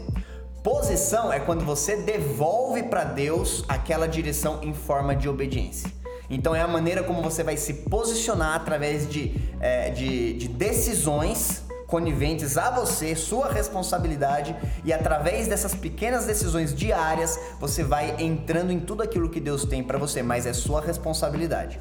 Posição 0.64 1.32
é 1.32 1.40
quando 1.40 1.64
você 1.64 1.98
devolve 1.98 2.82
para 2.82 3.04
Deus 3.04 3.64
aquela 3.68 4.08
direção 4.08 4.64
em 4.64 4.74
forma 4.74 5.16
de 5.16 5.30
obediência. 5.30 5.92
Então 6.30 6.56
é 6.56 6.62
a 6.62 6.68
maneira 6.68 7.04
como 7.04 7.22
você 7.22 7.44
vai 7.44 7.58
se 7.58 7.74
posicionar 7.74 8.56
através 8.56 9.08
de, 9.10 9.36
é, 9.60 9.90
de, 9.90 10.34
de 10.34 10.48
decisões 10.48 11.64
coniventes 11.88 12.58
a 12.58 12.72
você, 12.72 13.16
sua 13.16 13.52
responsabilidade, 13.52 14.56
e 14.84 14.92
através 14.92 15.48
dessas 15.48 15.76
pequenas 15.76 16.26
decisões 16.26 16.74
diárias, 16.74 17.40
você 17.60 17.84
vai 17.84 18.16
entrando 18.20 18.72
em 18.72 18.80
tudo 18.80 19.04
aquilo 19.04 19.30
que 19.30 19.40
Deus 19.40 19.66
tem 19.66 19.84
para 19.84 19.98
você, 19.98 20.24
mas 20.24 20.46
é 20.46 20.54
sua 20.54 20.82
responsabilidade. 20.82 21.80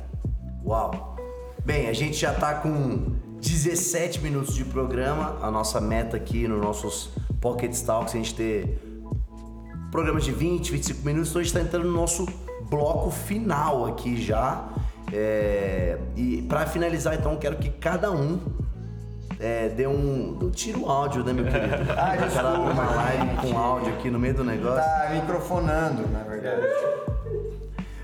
Uau! 0.65 1.17
Bem, 1.65 1.89
a 1.89 1.93
gente 1.95 2.17
já 2.17 2.35
tá 2.35 2.55
com 2.57 3.15
17 3.40 4.21
minutos 4.21 4.55
de 4.55 4.64
programa. 4.64 5.38
A 5.40 5.51
nossa 5.51 5.81
meta 5.81 6.16
aqui 6.16 6.47
nos 6.47 6.61
nossos 6.61 7.11
Pocket 7.40 7.75
Talks 7.81 8.14
é 8.14 8.18
a 8.18 8.23
gente 8.23 8.35
ter 8.35 8.93
programas 9.94 10.24
de 10.24 10.33
20, 10.33 10.72
25 10.72 11.07
minutos. 11.07 11.30
Então 11.30 11.40
a 11.40 11.44
gente 11.44 11.54
tá 11.54 11.61
entrando 11.61 11.85
no 11.87 11.92
nosso 11.92 12.26
bloco 12.68 13.12
final 13.12 13.87
aqui 13.87 14.20
já. 14.20 14.68
É, 15.12 15.96
E 16.16 16.42
para 16.48 16.66
finalizar, 16.66 17.14
então, 17.14 17.37
quero 17.37 17.54
que 17.59 17.70
cada 17.70 18.11
um 18.11 18.40
é, 19.38 19.68
dê 19.68 19.87
um. 19.87 20.50
Tira 20.52 20.78
o 20.78 20.90
áudio, 20.90 21.22
né, 21.22 21.33
meu 21.33 21.44
querido? 21.44 21.76
Ah, 21.96 22.14
O 22.14 22.18
cara 22.18 22.26
desculpa, 22.26 22.72
uma 22.72 22.90
live 22.90 23.37
com 23.37 23.57
áudio 23.57 23.94
aqui 23.94 24.11
no 24.11 24.18
meio 24.18 24.35
do 24.35 24.42
negócio. 24.42 24.83
Tá 24.83 25.11
microfonando, 25.14 26.09
na 26.09 26.24
verdade. 26.24 26.66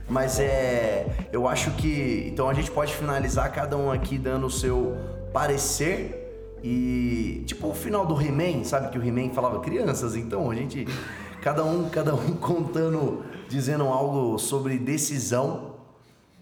Mas 0.08 0.38
é. 0.38 1.06
Eu 1.32 1.48
acho 1.48 1.72
que. 1.72 2.30
Então 2.32 2.48
a 2.48 2.54
gente 2.54 2.70
pode 2.70 2.94
finalizar 2.94 3.50
cada 3.52 3.76
um 3.76 3.90
aqui 3.90 4.16
dando 4.16 4.46
o 4.46 4.50
seu 4.50 4.96
parecer. 5.32 6.54
E. 6.62 7.42
Tipo 7.48 7.70
o 7.70 7.74
final 7.74 8.06
do 8.06 8.20
He-Man, 8.20 8.62
sabe? 8.62 8.90
Que 8.90 8.98
o 8.98 9.04
He-Man 9.04 9.30
falava 9.30 9.58
crianças, 9.58 10.14
então 10.14 10.48
a 10.52 10.54
gente. 10.54 10.86
Cada 11.40 11.64
um, 11.64 11.88
cada 11.88 12.14
um 12.14 12.34
contando, 12.40 13.24
dizendo 13.48 13.84
algo 13.84 14.38
sobre 14.38 14.78
decisão 14.78 15.70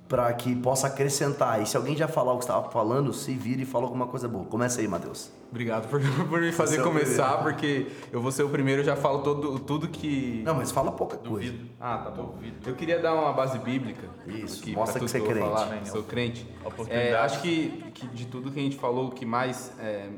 para 0.09 0.33
que 0.33 0.57
possa 0.57 0.87
acrescentar. 0.87 1.63
E 1.63 1.67
se 1.67 1.77
alguém 1.77 1.95
já 1.95 2.09
falar 2.09 2.33
o 2.33 2.39
que 2.39 2.45
estava 2.45 2.71
falando, 2.71 3.13
se 3.13 3.35
vira 3.35 3.61
e 3.61 3.65
fala 3.67 3.85
alguma 3.85 4.07
coisa 4.07 4.27
boa. 4.27 4.47
Começa 4.47 4.81
aí, 4.81 4.89
Matheus. 4.89 5.31
Obrigado 5.51 5.89
por, 5.89 6.01
por 6.29 6.41
me 6.41 6.51
fazer 6.51 6.77
Você 6.77 6.81
é 6.81 6.85
começar, 6.85 7.43
porque 7.43 7.87
eu 8.11 8.21
vou 8.21 8.33
ser 8.33 8.43
o 8.43 8.49
primeiro, 8.49 8.81
eu 8.81 8.87
já 8.87 8.97
falo 8.97 9.23
todo, 9.23 9.59
tudo 9.59 9.89
que. 9.89 10.43
Não, 10.45 10.55
mas 10.55 10.73
fala 10.73 10.91
pouca 10.93 11.17
coisa. 11.19 11.53
Duvido. 11.53 11.69
Ah, 11.79 11.99
tá 11.99 12.11
bom. 12.11 12.39
Eu 12.67 12.75
queria 12.75 12.99
dar 12.99 13.15
uma 13.15 13.33
base 13.33 13.59
bíblica. 13.59 14.09
Isso, 14.27 14.63
aqui 14.63 14.73
mostra 14.73 14.99
que 14.99 15.09
você 15.09 15.19
é 15.19 15.21
eu 15.21 15.25
vou 15.25 15.35
crente. 15.35 15.49
falar, 15.49 15.87
Sou 15.87 16.03
crente. 16.03 16.47
É, 16.89 17.15
acho 17.17 17.43
que, 17.43 17.85
que 17.95 18.07
de 18.09 18.27
tudo 18.27 18.51
que 18.51 18.59
a 18.59 18.63
gente 18.63 18.77
falou, 18.77 19.09
o 19.09 19.11
que 19.11 19.27
mais 19.27 19.73
é, 19.79 20.09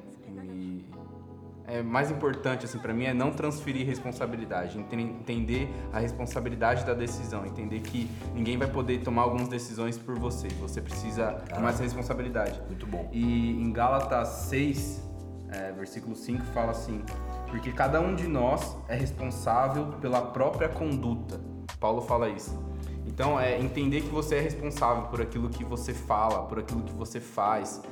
é 1.70 1.82
mais 1.82 2.10
importante 2.10 2.64
assim 2.64 2.78
para 2.78 2.92
mim 2.92 3.04
é 3.04 3.14
não 3.14 3.30
transferir 3.30 3.86
responsabilidade, 3.86 4.78
enten- 4.78 5.00
entender 5.00 5.68
a 5.92 5.98
responsabilidade 5.98 6.84
da 6.84 6.94
decisão, 6.94 7.46
entender 7.46 7.80
que 7.80 8.10
ninguém 8.34 8.58
vai 8.58 8.68
poder 8.68 9.00
tomar 9.02 9.22
algumas 9.22 9.48
decisões 9.48 9.96
por 9.96 10.18
você. 10.18 10.48
Você 10.60 10.80
precisa 10.80 11.32
tomar 11.54 11.70
essa 11.70 11.82
responsabilidade. 11.82 12.60
Muito 12.66 12.86
bom. 12.86 13.08
E 13.12 13.52
em 13.62 13.72
Gálatas 13.72 14.28
6, 14.48 15.08
é, 15.50 15.72
versículo 15.72 16.14
5, 16.14 16.44
fala 16.46 16.72
assim: 16.72 17.02
Porque 17.48 17.72
cada 17.72 18.00
um 18.00 18.14
de 18.14 18.26
nós 18.26 18.76
é 18.88 18.94
responsável 18.94 19.86
pela 20.00 20.20
própria 20.20 20.68
conduta. 20.68 21.40
Paulo 21.78 22.02
fala 22.02 22.28
isso. 22.28 22.58
Então, 23.06 23.38
é 23.38 23.58
entender 23.60 24.02
que 24.02 24.08
você 24.08 24.36
é 24.36 24.40
responsável 24.40 25.04
por 25.04 25.20
aquilo 25.20 25.48
que 25.48 25.64
você 25.64 25.92
fala, 25.92 26.42
por 26.42 26.58
aquilo 26.58 26.82
que 26.82 26.92
você 26.94 27.20
faz, 27.20 27.82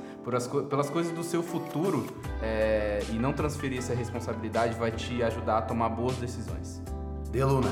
co- 0.47 0.63
pelas 0.63 0.89
coisas 0.89 1.11
do 1.13 1.23
seu 1.23 1.41
futuro 1.41 2.05
é, 2.41 3.01
e 3.09 3.13
não 3.13 3.33
transferir 3.33 3.79
essa 3.79 3.93
responsabilidade 3.93 4.75
vai 4.77 4.91
te 4.91 5.21
ajudar 5.23 5.57
a 5.59 5.61
tomar 5.61 5.89
boas 5.89 6.15
decisões. 6.17 6.81
Deluna. 7.31 7.69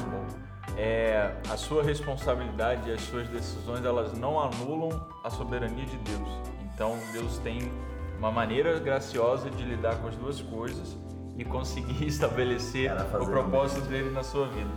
É, 0.75 1.31
a 1.49 1.57
sua 1.57 1.81
responsabilidade 1.83 2.89
e 2.89 2.93
as 2.93 3.01
suas 3.01 3.27
decisões 3.29 3.83
elas 3.83 4.13
não 4.17 4.39
anulam 4.39 4.89
a 5.23 5.29
soberania 5.29 5.85
de 5.85 5.97
Deus. 5.97 6.29
Então 6.73 6.95
Deus 7.11 7.37
tem 7.39 7.71
uma 8.19 8.31
maneira 8.31 8.79
graciosa 8.79 9.49
de 9.49 9.63
lidar 9.63 9.95
com 9.97 10.07
as 10.07 10.15
duas 10.15 10.41
coisas 10.41 10.95
e 11.37 11.43
conseguir 11.43 12.05
estabelecer 12.05 12.89
Cara, 12.95 13.23
o 13.23 13.25
propósito 13.27 13.81
dele 13.87 14.11
na 14.11 14.23
sua 14.23 14.47
vida. 14.49 14.69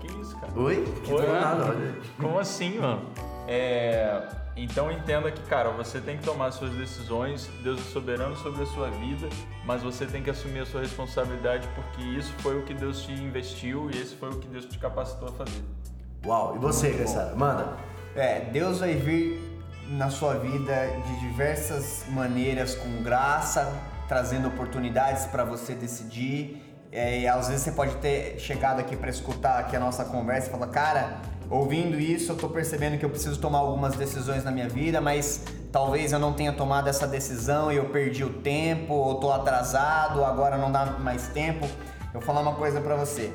Que 0.00 0.08
isso, 0.20 0.36
cara? 0.38 0.52
Oi? 0.56 0.84
Que 1.04 1.12
Oi? 1.12 1.22
do 1.26 1.32
nada, 1.32 1.64
olha. 1.70 1.94
Como 2.20 2.38
assim, 2.38 2.78
mano? 2.78 3.02
É, 3.48 4.22
então 4.56 4.90
entenda 4.90 5.30
que, 5.30 5.42
cara, 5.42 5.70
você 5.70 6.00
tem 6.00 6.16
que 6.16 6.24
tomar 6.24 6.50
suas 6.50 6.72
decisões, 6.72 7.48
Deus 7.62 7.80
é 7.80 7.92
soberano 7.92 8.36
sobre 8.36 8.62
a 8.62 8.66
sua 8.66 8.90
vida, 8.90 9.28
mas 9.64 9.82
você 9.82 10.06
tem 10.06 10.22
que 10.22 10.30
assumir 10.30 10.60
a 10.60 10.66
sua 10.66 10.80
responsabilidade 10.80 11.68
porque 11.74 12.02
isso 12.02 12.32
foi 12.38 12.58
o 12.58 12.62
que 12.62 12.74
Deus 12.74 13.02
te 13.02 13.12
investiu 13.12 13.90
e 13.90 14.00
esse 14.00 14.14
foi 14.16 14.30
o 14.30 14.38
que 14.38 14.48
Deus 14.48 14.64
te 14.64 14.78
capacitou 14.78 15.28
a 15.28 15.32
fazer. 15.32 15.62
Uau. 16.24 16.56
E 16.56 16.58
você, 16.58 16.90
Caissara? 16.92 17.36
Manda. 17.36 17.76
É, 18.14 18.40
Deus 18.40 18.80
vai 18.80 18.94
vir 18.94 19.40
na 19.90 20.10
sua 20.10 20.34
vida 20.34 20.86
de 21.06 21.20
diversas 21.20 22.04
maneiras, 22.08 22.74
com 22.74 23.02
graça, 23.02 23.72
trazendo 24.08 24.48
oportunidades 24.48 25.26
para 25.26 25.44
você 25.44 25.74
decidir. 25.74 26.62
É, 26.90 27.20
e 27.20 27.28
às 27.28 27.48
vezes 27.48 27.62
você 27.62 27.72
pode 27.72 27.96
ter 27.96 28.38
chegado 28.38 28.80
aqui 28.80 28.96
para 28.96 29.10
escutar 29.10 29.58
aqui 29.58 29.76
a 29.76 29.80
nossa 29.80 30.04
conversa 30.04 30.48
e 30.48 30.50
falar, 30.50 30.68
cara, 30.68 31.20
ouvindo 31.50 31.98
isso, 31.98 32.32
eu 32.32 32.36
tô 32.36 32.48
percebendo 32.48 32.98
que 32.98 33.04
eu 33.04 33.10
preciso 33.10 33.40
tomar 33.40 33.58
algumas 33.58 33.94
decisões 33.94 34.44
na 34.44 34.50
minha 34.50 34.68
vida, 34.68 35.00
mas 35.00 35.44
talvez 35.70 36.12
eu 36.12 36.18
não 36.18 36.32
tenha 36.32 36.52
tomado 36.52 36.88
essa 36.88 37.06
decisão 37.06 37.70
e 37.70 37.76
eu 37.76 37.90
perdi 37.90 38.24
o 38.24 38.30
tempo, 38.30 38.94
ou 38.94 39.16
tô 39.16 39.30
atrasado, 39.30 40.24
agora 40.24 40.56
não 40.56 40.70
dá 40.70 40.86
mais 40.98 41.28
tempo. 41.28 41.66
Eu 42.12 42.20
vou 42.20 42.22
falar 42.22 42.40
uma 42.40 42.54
coisa 42.54 42.80
para 42.80 42.96
você. 42.96 43.32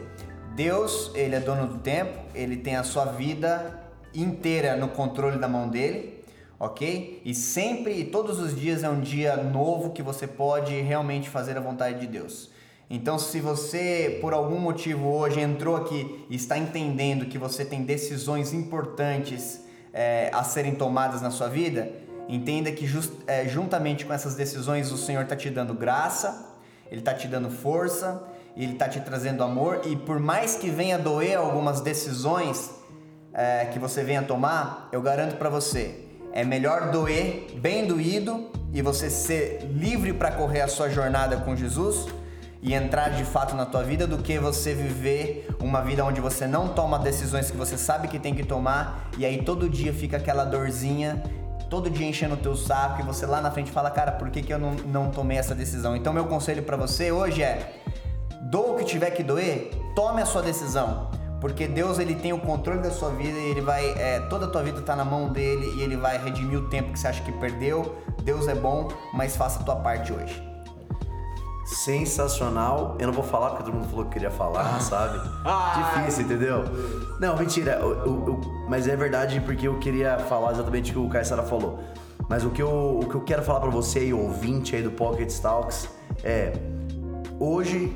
Deus, 0.56 1.12
ele 1.15 1.36
é 1.36 1.39
dono 1.39 1.67
do 1.67 1.78
tempo, 1.80 2.19
ele 2.36 2.58
tem 2.58 2.76
a 2.76 2.84
sua 2.84 3.06
vida 3.06 3.80
inteira 4.13 4.76
no 4.76 4.89
controle 4.89 5.39
da 5.39 5.47
mão 5.47 5.69
dele, 5.69 6.24
ok? 6.60 7.21
E 7.24 7.34
sempre 7.34 7.93
e 7.93 8.04
todos 8.04 8.39
os 8.39 8.54
dias 8.56 8.84
é 8.84 8.89
um 8.89 9.00
dia 9.00 9.38
novo 9.38 9.91
que 9.91 10.04
você 10.04 10.28
pode 10.28 10.80
realmente 10.82 11.30
fazer 11.30 11.58
a 11.58 11.62
vontade 11.62 12.02
de 12.02 12.08
Deus. 12.08 12.52
Então, 12.94 13.18
se 13.18 13.40
você 13.40 14.18
por 14.20 14.34
algum 14.34 14.60
motivo 14.60 15.08
hoje 15.14 15.40
entrou 15.40 15.78
aqui 15.78 16.26
e 16.30 16.36
está 16.36 16.58
entendendo 16.58 17.26
que 17.26 17.38
você 17.38 17.64
tem 17.64 17.86
decisões 17.86 18.52
importantes 18.52 19.62
é, 19.94 20.30
a 20.34 20.44
serem 20.44 20.76
tomadas 20.76 21.22
na 21.22 21.32
sua 21.32 21.48
vida, 21.48 21.90
entenda 22.28 22.70
que 22.70 22.86
just, 22.86 23.14
é, 23.28 23.48
juntamente 23.48 24.04
com 24.04 24.12
essas 24.12 24.36
decisões 24.36 24.92
o 24.92 24.98
Senhor 24.98 25.24
está 25.24 25.38
te 25.38 25.50
dando 25.50 25.74
graça, 25.74 26.54
Ele 26.92 27.00
está 27.00 27.14
te 27.14 27.30
dando 27.30 27.50
força, 27.50 28.24
Ele 28.58 28.74
está 28.74 28.90
te 28.90 29.00
trazendo 29.00 29.42
amor 29.42 29.84
e 29.86 29.96
por 29.96 30.20
mais 30.20 30.56
que 30.56 30.70
venha 30.70 31.00
doer 31.00 31.38
algumas 31.38 31.80
decisões 31.80 32.72
é, 33.34 33.68
que 33.68 33.80
você 33.80 34.04
venha 34.04 34.22
tomar, 34.22 34.90
eu 34.92 35.02
garanto 35.02 35.38
para 35.38 35.48
você, 35.48 35.96
é 36.34 36.44
melhor 36.44 36.92
doer 36.92 37.54
bem 37.56 37.88
doído 37.88 38.50
e 38.74 38.82
você 38.82 39.10
ser 39.10 39.62
livre 39.64 40.12
para 40.12 40.30
correr 40.32 40.60
a 40.60 40.68
sua 40.68 40.90
jornada 40.90 41.38
com 41.38 41.56
Jesus 41.56 42.20
e 42.62 42.74
entrar 42.74 43.10
de 43.10 43.24
fato 43.24 43.56
na 43.56 43.65
tua 43.65 43.84
vida 43.84 44.06
do 44.06 44.19
que 44.19 44.38
você 44.38 44.74
viver 44.74 45.50
uma 45.60 45.82
vida 45.82 46.06
onde 46.06 46.21
você 46.21 46.45
não 46.45 46.67
toma 46.69 47.00
decisões 47.00 47.50
que 47.50 47.58
você 47.58 47.78
sabe 47.78 48.08
que 48.08 48.19
tem 48.19 48.36
que 48.36 48.43
tomar 48.43 49.10
e 49.17 49.26
aí 49.26 49.43
todo 49.43 49.67
dia 49.67 49.91
fica 49.91 50.17
aquela 50.17 50.43
dorzinha, 50.43 51.24
todo 51.69 51.89
dia 51.89 52.08
enchendo 52.08 52.36
o 52.36 52.38
teu 52.38 52.56
saco 52.56 53.02
e 53.02 53.04
você 53.04 53.26
lá 53.26 53.41
na 53.41 53.50
frente 53.50 53.71
fala, 53.71 53.89
cara, 53.89 54.12
por 54.12 54.30
que, 54.30 54.43
que 54.43 54.54
eu 54.54 54.60
não, 54.60 54.74
não 54.74 55.10
tomei 55.10 55.38
essa 55.38 55.56
decisão? 55.56 55.95
Então 55.95 56.13
meu 56.13 56.26
conselho 56.26 56.62
para 56.62 56.78
você 56.78 57.12
hoje 57.12 57.41
é, 57.41 57.82
doa 58.43 58.74
o 58.74 58.76
que 58.76 58.86
tiver 58.86 59.10
que 59.12 59.24
doer, 59.24 59.71
tome 59.95 60.21
a 60.21 60.26
sua 60.26 60.41
decisão. 60.41 61.10
Porque 61.39 61.67
Deus 61.67 61.97
ele 61.97 62.13
tem 62.13 62.32
o 62.32 62.38
controle 62.38 62.82
da 62.82 62.91
sua 62.91 63.10
vida 63.10 63.36
e 63.36 63.50
ele 63.50 63.62
vai 63.62 63.84
é, 63.97 64.19
toda 64.30 64.45
a 64.45 64.47
tua 64.47 64.62
vida 64.62 64.80
está 64.80 64.95
na 64.95 65.04
mão 65.04 65.30
dele 65.30 65.74
e 65.76 65.82
ele 65.82 65.97
vai 65.97 66.24
redimir 66.24 66.60
o 66.60 66.69
tempo 66.69 66.93
que 66.93 67.00
você 67.00 67.08
acha 67.08 67.24
que 67.24 67.32
perdeu. 67.32 67.95
Deus 68.21 68.47
é 68.47 68.54
bom, 68.54 68.89
mas 69.12 69.36
faça 69.36 69.60
a 69.60 69.63
tua 69.63 69.78
parte 69.78 70.13
hoje 70.13 70.51
sensacional. 71.72 72.98
Eu 73.00 73.08
não 73.08 73.14
vou 73.14 73.24
falar 73.24 73.52
porque 73.52 73.64
todo 73.64 73.74
mundo 73.74 73.90
falou 73.90 74.06
que 74.06 74.12
queria 74.12 74.30
falar, 74.32 74.80
sabe? 74.82 75.20
Difícil, 75.78 76.26
entendeu? 76.26 76.64
Não, 77.20 77.38
mentira. 77.38 77.74
Eu, 77.82 77.92
eu, 77.92 78.06
eu, 78.06 78.42
mas 78.68 78.88
é 78.88 78.96
verdade 78.96 79.40
porque 79.42 79.68
eu 79.68 79.80
queria 79.80 80.20
falar 80.20 80.52
exatamente 80.52 80.92
o 80.92 80.94
que 80.94 81.00
o 81.00 81.10
Caissara 81.10 81.44
falou. 81.44 81.80
Mas 82.30 82.44
o 82.44 82.50
que 82.50 82.62
eu, 82.62 83.00
o 83.02 83.08
que 83.08 83.16
eu 83.16 83.22
quero 83.22 83.42
falar 83.42 83.60
para 83.60 83.70
você 83.70 84.00
aí, 84.00 84.14
ouvinte 84.14 84.76
aí 84.76 84.84
do 84.84 84.92
Pocket 84.92 85.34
Talks, 85.40 85.90
é 86.24 86.54
hoje, 87.40 87.94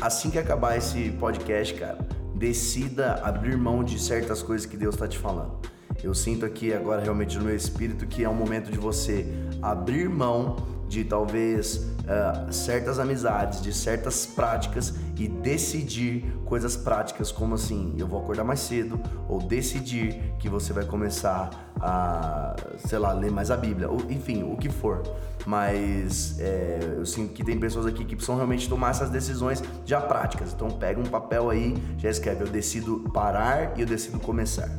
assim 0.00 0.30
que 0.30 0.38
acabar 0.38 0.76
esse 0.76 1.10
podcast, 1.12 1.74
cara, 1.74 1.98
decida 2.34 3.20
abrir 3.22 3.56
mão 3.56 3.84
de 3.84 3.98
certas 3.98 4.42
coisas 4.42 4.66
que 4.66 4.76
Deus 4.76 4.96
tá 4.96 5.06
te 5.06 5.18
falando. 5.18 5.58
Eu 6.02 6.12
sinto 6.14 6.44
aqui 6.44 6.74
agora 6.74 7.00
realmente 7.00 7.38
no 7.38 7.44
meu 7.44 7.56
espírito 7.56 8.06
que 8.06 8.24
é 8.24 8.28
um 8.28 8.34
momento 8.34 8.70
de 8.70 8.76
você 8.76 9.26
abrir 9.62 10.08
mão 10.08 10.56
de 10.88 11.04
talvez 11.04 11.93
uh, 12.04 12.52
certas 12.52 12.98
amizades, 12.98 13.60
de 13.60 13.72
certas 13.72 14.26
práticas 14.26 14.94
e 15.16 15.28
decidir 15.28 16.24
coisas 16.44 16.76
práticas 16.76 17.32
como 17.32 17.54
assim, 17.54 17.94
eu 17.98 18.06
vou 18.06 18.20
acordar 18.20 18.44
mais 18.44 18.60
cedo, 18.60 19.00
ou 19.28 19.40
decidir 19.40 20.34
que 20.38 20.48
você 20.48 20.72
vai 20.72 20.84
começar 20.84 21.50
a, 21.80 22.54
sei 22.86 22.98
lá, 22.98 23.12
ler 23.12 23.30
mais 23.30 23.50
a 23.50 23.56
Bíblia, 23.56 23.88
ou, 23.88 24.00
enfim, 24.10 24.42
o 24.42 24.56
que 24.56 24.68
for. 24.68 25.02
Mas 25.46 26.38
é, 26.38 26.94
eu 26.96 27.04
sinto 27.04 27.32
que 27.32 27.44
tem 27.44 27.58
pessoas 27.58 27.86
aqui 27.86 28.04
que 28.04 28.14
precisam 28.14 28.36
realmente 28.36 28.68
tomar 28.68 28.90
essas 28.90 29.10
decisões 29.10 29.62
já 29.84 30.00
práticas. 30.00 30.52
Então 30.52 30.70
pega 30.70 31.00
um 31.00 31.04
papel 31.04 31.50
aí, 31.50 31.76
já 31.98 32.08
escreve, 32.08 32.44
eu 32.44 32.48
decido 32.48 33.00
parar 33.12 33.76
e 33.76 33.82
eu 33.82 33.86
decido 33.86 34.18
começar. 34.18 34.70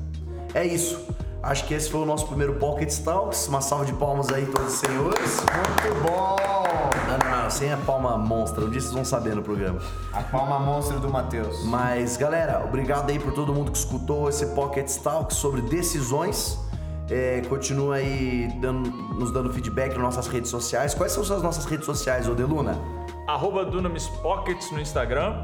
É 0.54 0.66
isso. 0.66 1.06
Acho 1.44 1.68
que 1.68 1.76
esse 1.76 1.90
foi 1.92 2.02
o 2.02 2.06
nosso 2.06 2.26
primeiro 2.28 2.56
Pocket 2.56 2.92
Talks. 3.04 3.48
Uma 3.48 3.62
salva 3.62 3.86
de 3.86 3.94
palmas 3.94 4.30
aí, 4.30 4.48
todos 4.48 4.74
os 4.74 4.80
senhores. 4.80 5.38
Muito 5.38 6.02
bom! 6.02 6.75
Não, 7.46 7.50
não, 7.50 7.50
sem 7.52 7.72
a 7.72 7.78
palma 7.78 8.18
monstra. 8.18 8.66
Um 8.66 8.70
dia 8.70 8.82
vocês 8.82 8.94
vão 8.94 9.06
saber 9.06 9.36
no 9.36 9.42
programa. 9.42 9.80
A 10.12 10.22
palma 10.22 10.60
monstra 10.60 11.00
do 11.00 11.10
Matheus. 11.10 11.64
Mas, 11.66 12.18
galera, 12.18 12.64
obrigado 12.66 13.10
aí 13.10 13.20
por 13.20 13.34
todo 13.34 13.54
mundo 13.54 13.72
que 13.72 13.78
escutou 13.78 14.28
esse 14.30 14.48
Pocket 14.48 14.90
Talks 15.02 15.38
sobre 15.38 15.62
decisões. 15.62 16.60
É, 17.10 17.42
continua 17.48 17.96
aí 17.96 18.52
dando, 18.60 18.90
nos 18.90 19.32
dando 19.32 19.54
feedback 19.54 19.94
nas 19.94 20.02
nossas 20.02 20.28
redes 20.28 20.50
sociais. 20.50 20.94
Quais 20.94 21.12
são 21.12 21.22
as 21.22 21.44
nossas 21.44 21.66
redes 21.66 21.86
sociais, 21.86 22.28
Odeluna? 22.28 22.80
Arroba 23.28 23.64
Dunamis 23.64 24.08
Pockets 24.22 24.72
no 24.72 24.80
Instagram, 24.80 25.36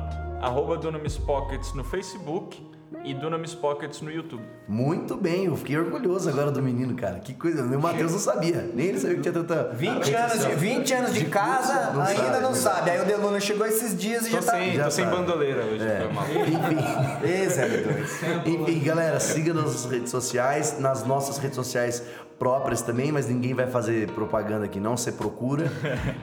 arroba 0.41 0.77
Dunamis 0.77 1.17
Pockets 1.17 1.73
no 1.73 1.83
Facebook 1.83 2.63
e 3.03 3.13
Dunamis 3.13 3.53
Pockets 3.53 4.01
no 4.01 4.11
YouTube. 4.11 4.43
Muito 4.67 5.15
bem, 5.15 5.45
eu 5.45 5.55
fiquei 5.55 5.77
orgulhoso 5.77 6.29
agora 6.29 6.51
do 6.51 6.61
menino, 6.61 6.95
cara. 6.95 7.19
Que 7.19 7.33
coisa, 7.33 7.63
o 7.63 7.81
Matheus 7.81 8.11
não 8.11 8.19
sabia, 8.19 8.69
nem 8.73 8.87
ele 8.87 8.99
sabia 8.99 9.15
que 9.15 9.21
tinha 9.21 9.33
tanta. 9.33 9.69
20 9.73 10.13
anos 10.13 10.45
de, 10.45 10.55
20 10.55 10.93
anos 10.93 11.13
de, 11.13 11.25
casa, 11.25 11.91
não 11.93 12.01
ainda 12.01 12.23
sabe, 12.23 12.41
não 12.41 12.53
sabe. 12.53 12.89
Aí 12.91 13.01
o 13.01 13.05
Deluna 13.05 13.39
chegou 13.39 13.65
esses 13.65 13.97
dias 13.97 14.27
e 14.27 14.29
tô 14.29 14.37
já 14.37 14.41
sem, 14.41 14.77
tá. 14.77 14.83
Tô 14.85 14.91
sem 14.91 15.05
bandoleira 15.05 15.63
hoje, 15.63 15.83
é. 15.83 16.09
Enfim. 16.41 17.27
Esse 17.27 17.59
é 17.59 18.43
Enfim, 18.45 18.79
galera, 18.79 19.19
siga 19.19 19.53
nas 19.53 19.85
redes 19.85 20.11
sociais, 20.11 20.79
nas 20.79 21.05
nossas 21.05 21.37
redes 21.37 21.55
sociais 21.55 22.03
próprias 22.41 22.81
também, 22.81 23.11
mas 23.11 23.27
ninguém 23.27 23.53
vai 23.53 23.67
fazer 23.67 24.09
propaganda 24.13 24.65
aqui 24.65 24.79
não, 24.79 24.97
você 24.97 25.11
procura. 25.11 25.71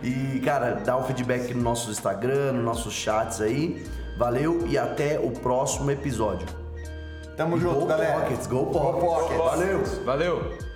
E, 0.03 0.41
cara, 0.41 0.73
dá 0.85 0.97
o 0.97 1.01
um 1.01 1.05
feedback 1.05 1.55
no 1.55 1.63
nosso 1.63 1.91
Instagram, 1.91 2.55
nos 2.55 2.65
nossos 2.65 2.93
chats 2.93 3.41
aí. 3.41 3.87
Valeu 4.19 4.67
e 4.67 4.77
até 4.77 5.21
o 5.21 5.31
próximo 5.31 5.93
episódio. 5.93 6.58
Tamo 7.39 7.57
junto, 7.57 7.79
go 7.79 7.87
galera. 7.87 8.19
Pockets, 8.19 8.49
go 8.49 8.65
Pockets. 8.65 9.01
Go 9.01 9.07
Pockets. 9.07 9.37
Valeu. 9.37 10.03
Valeu. 10.03 10.68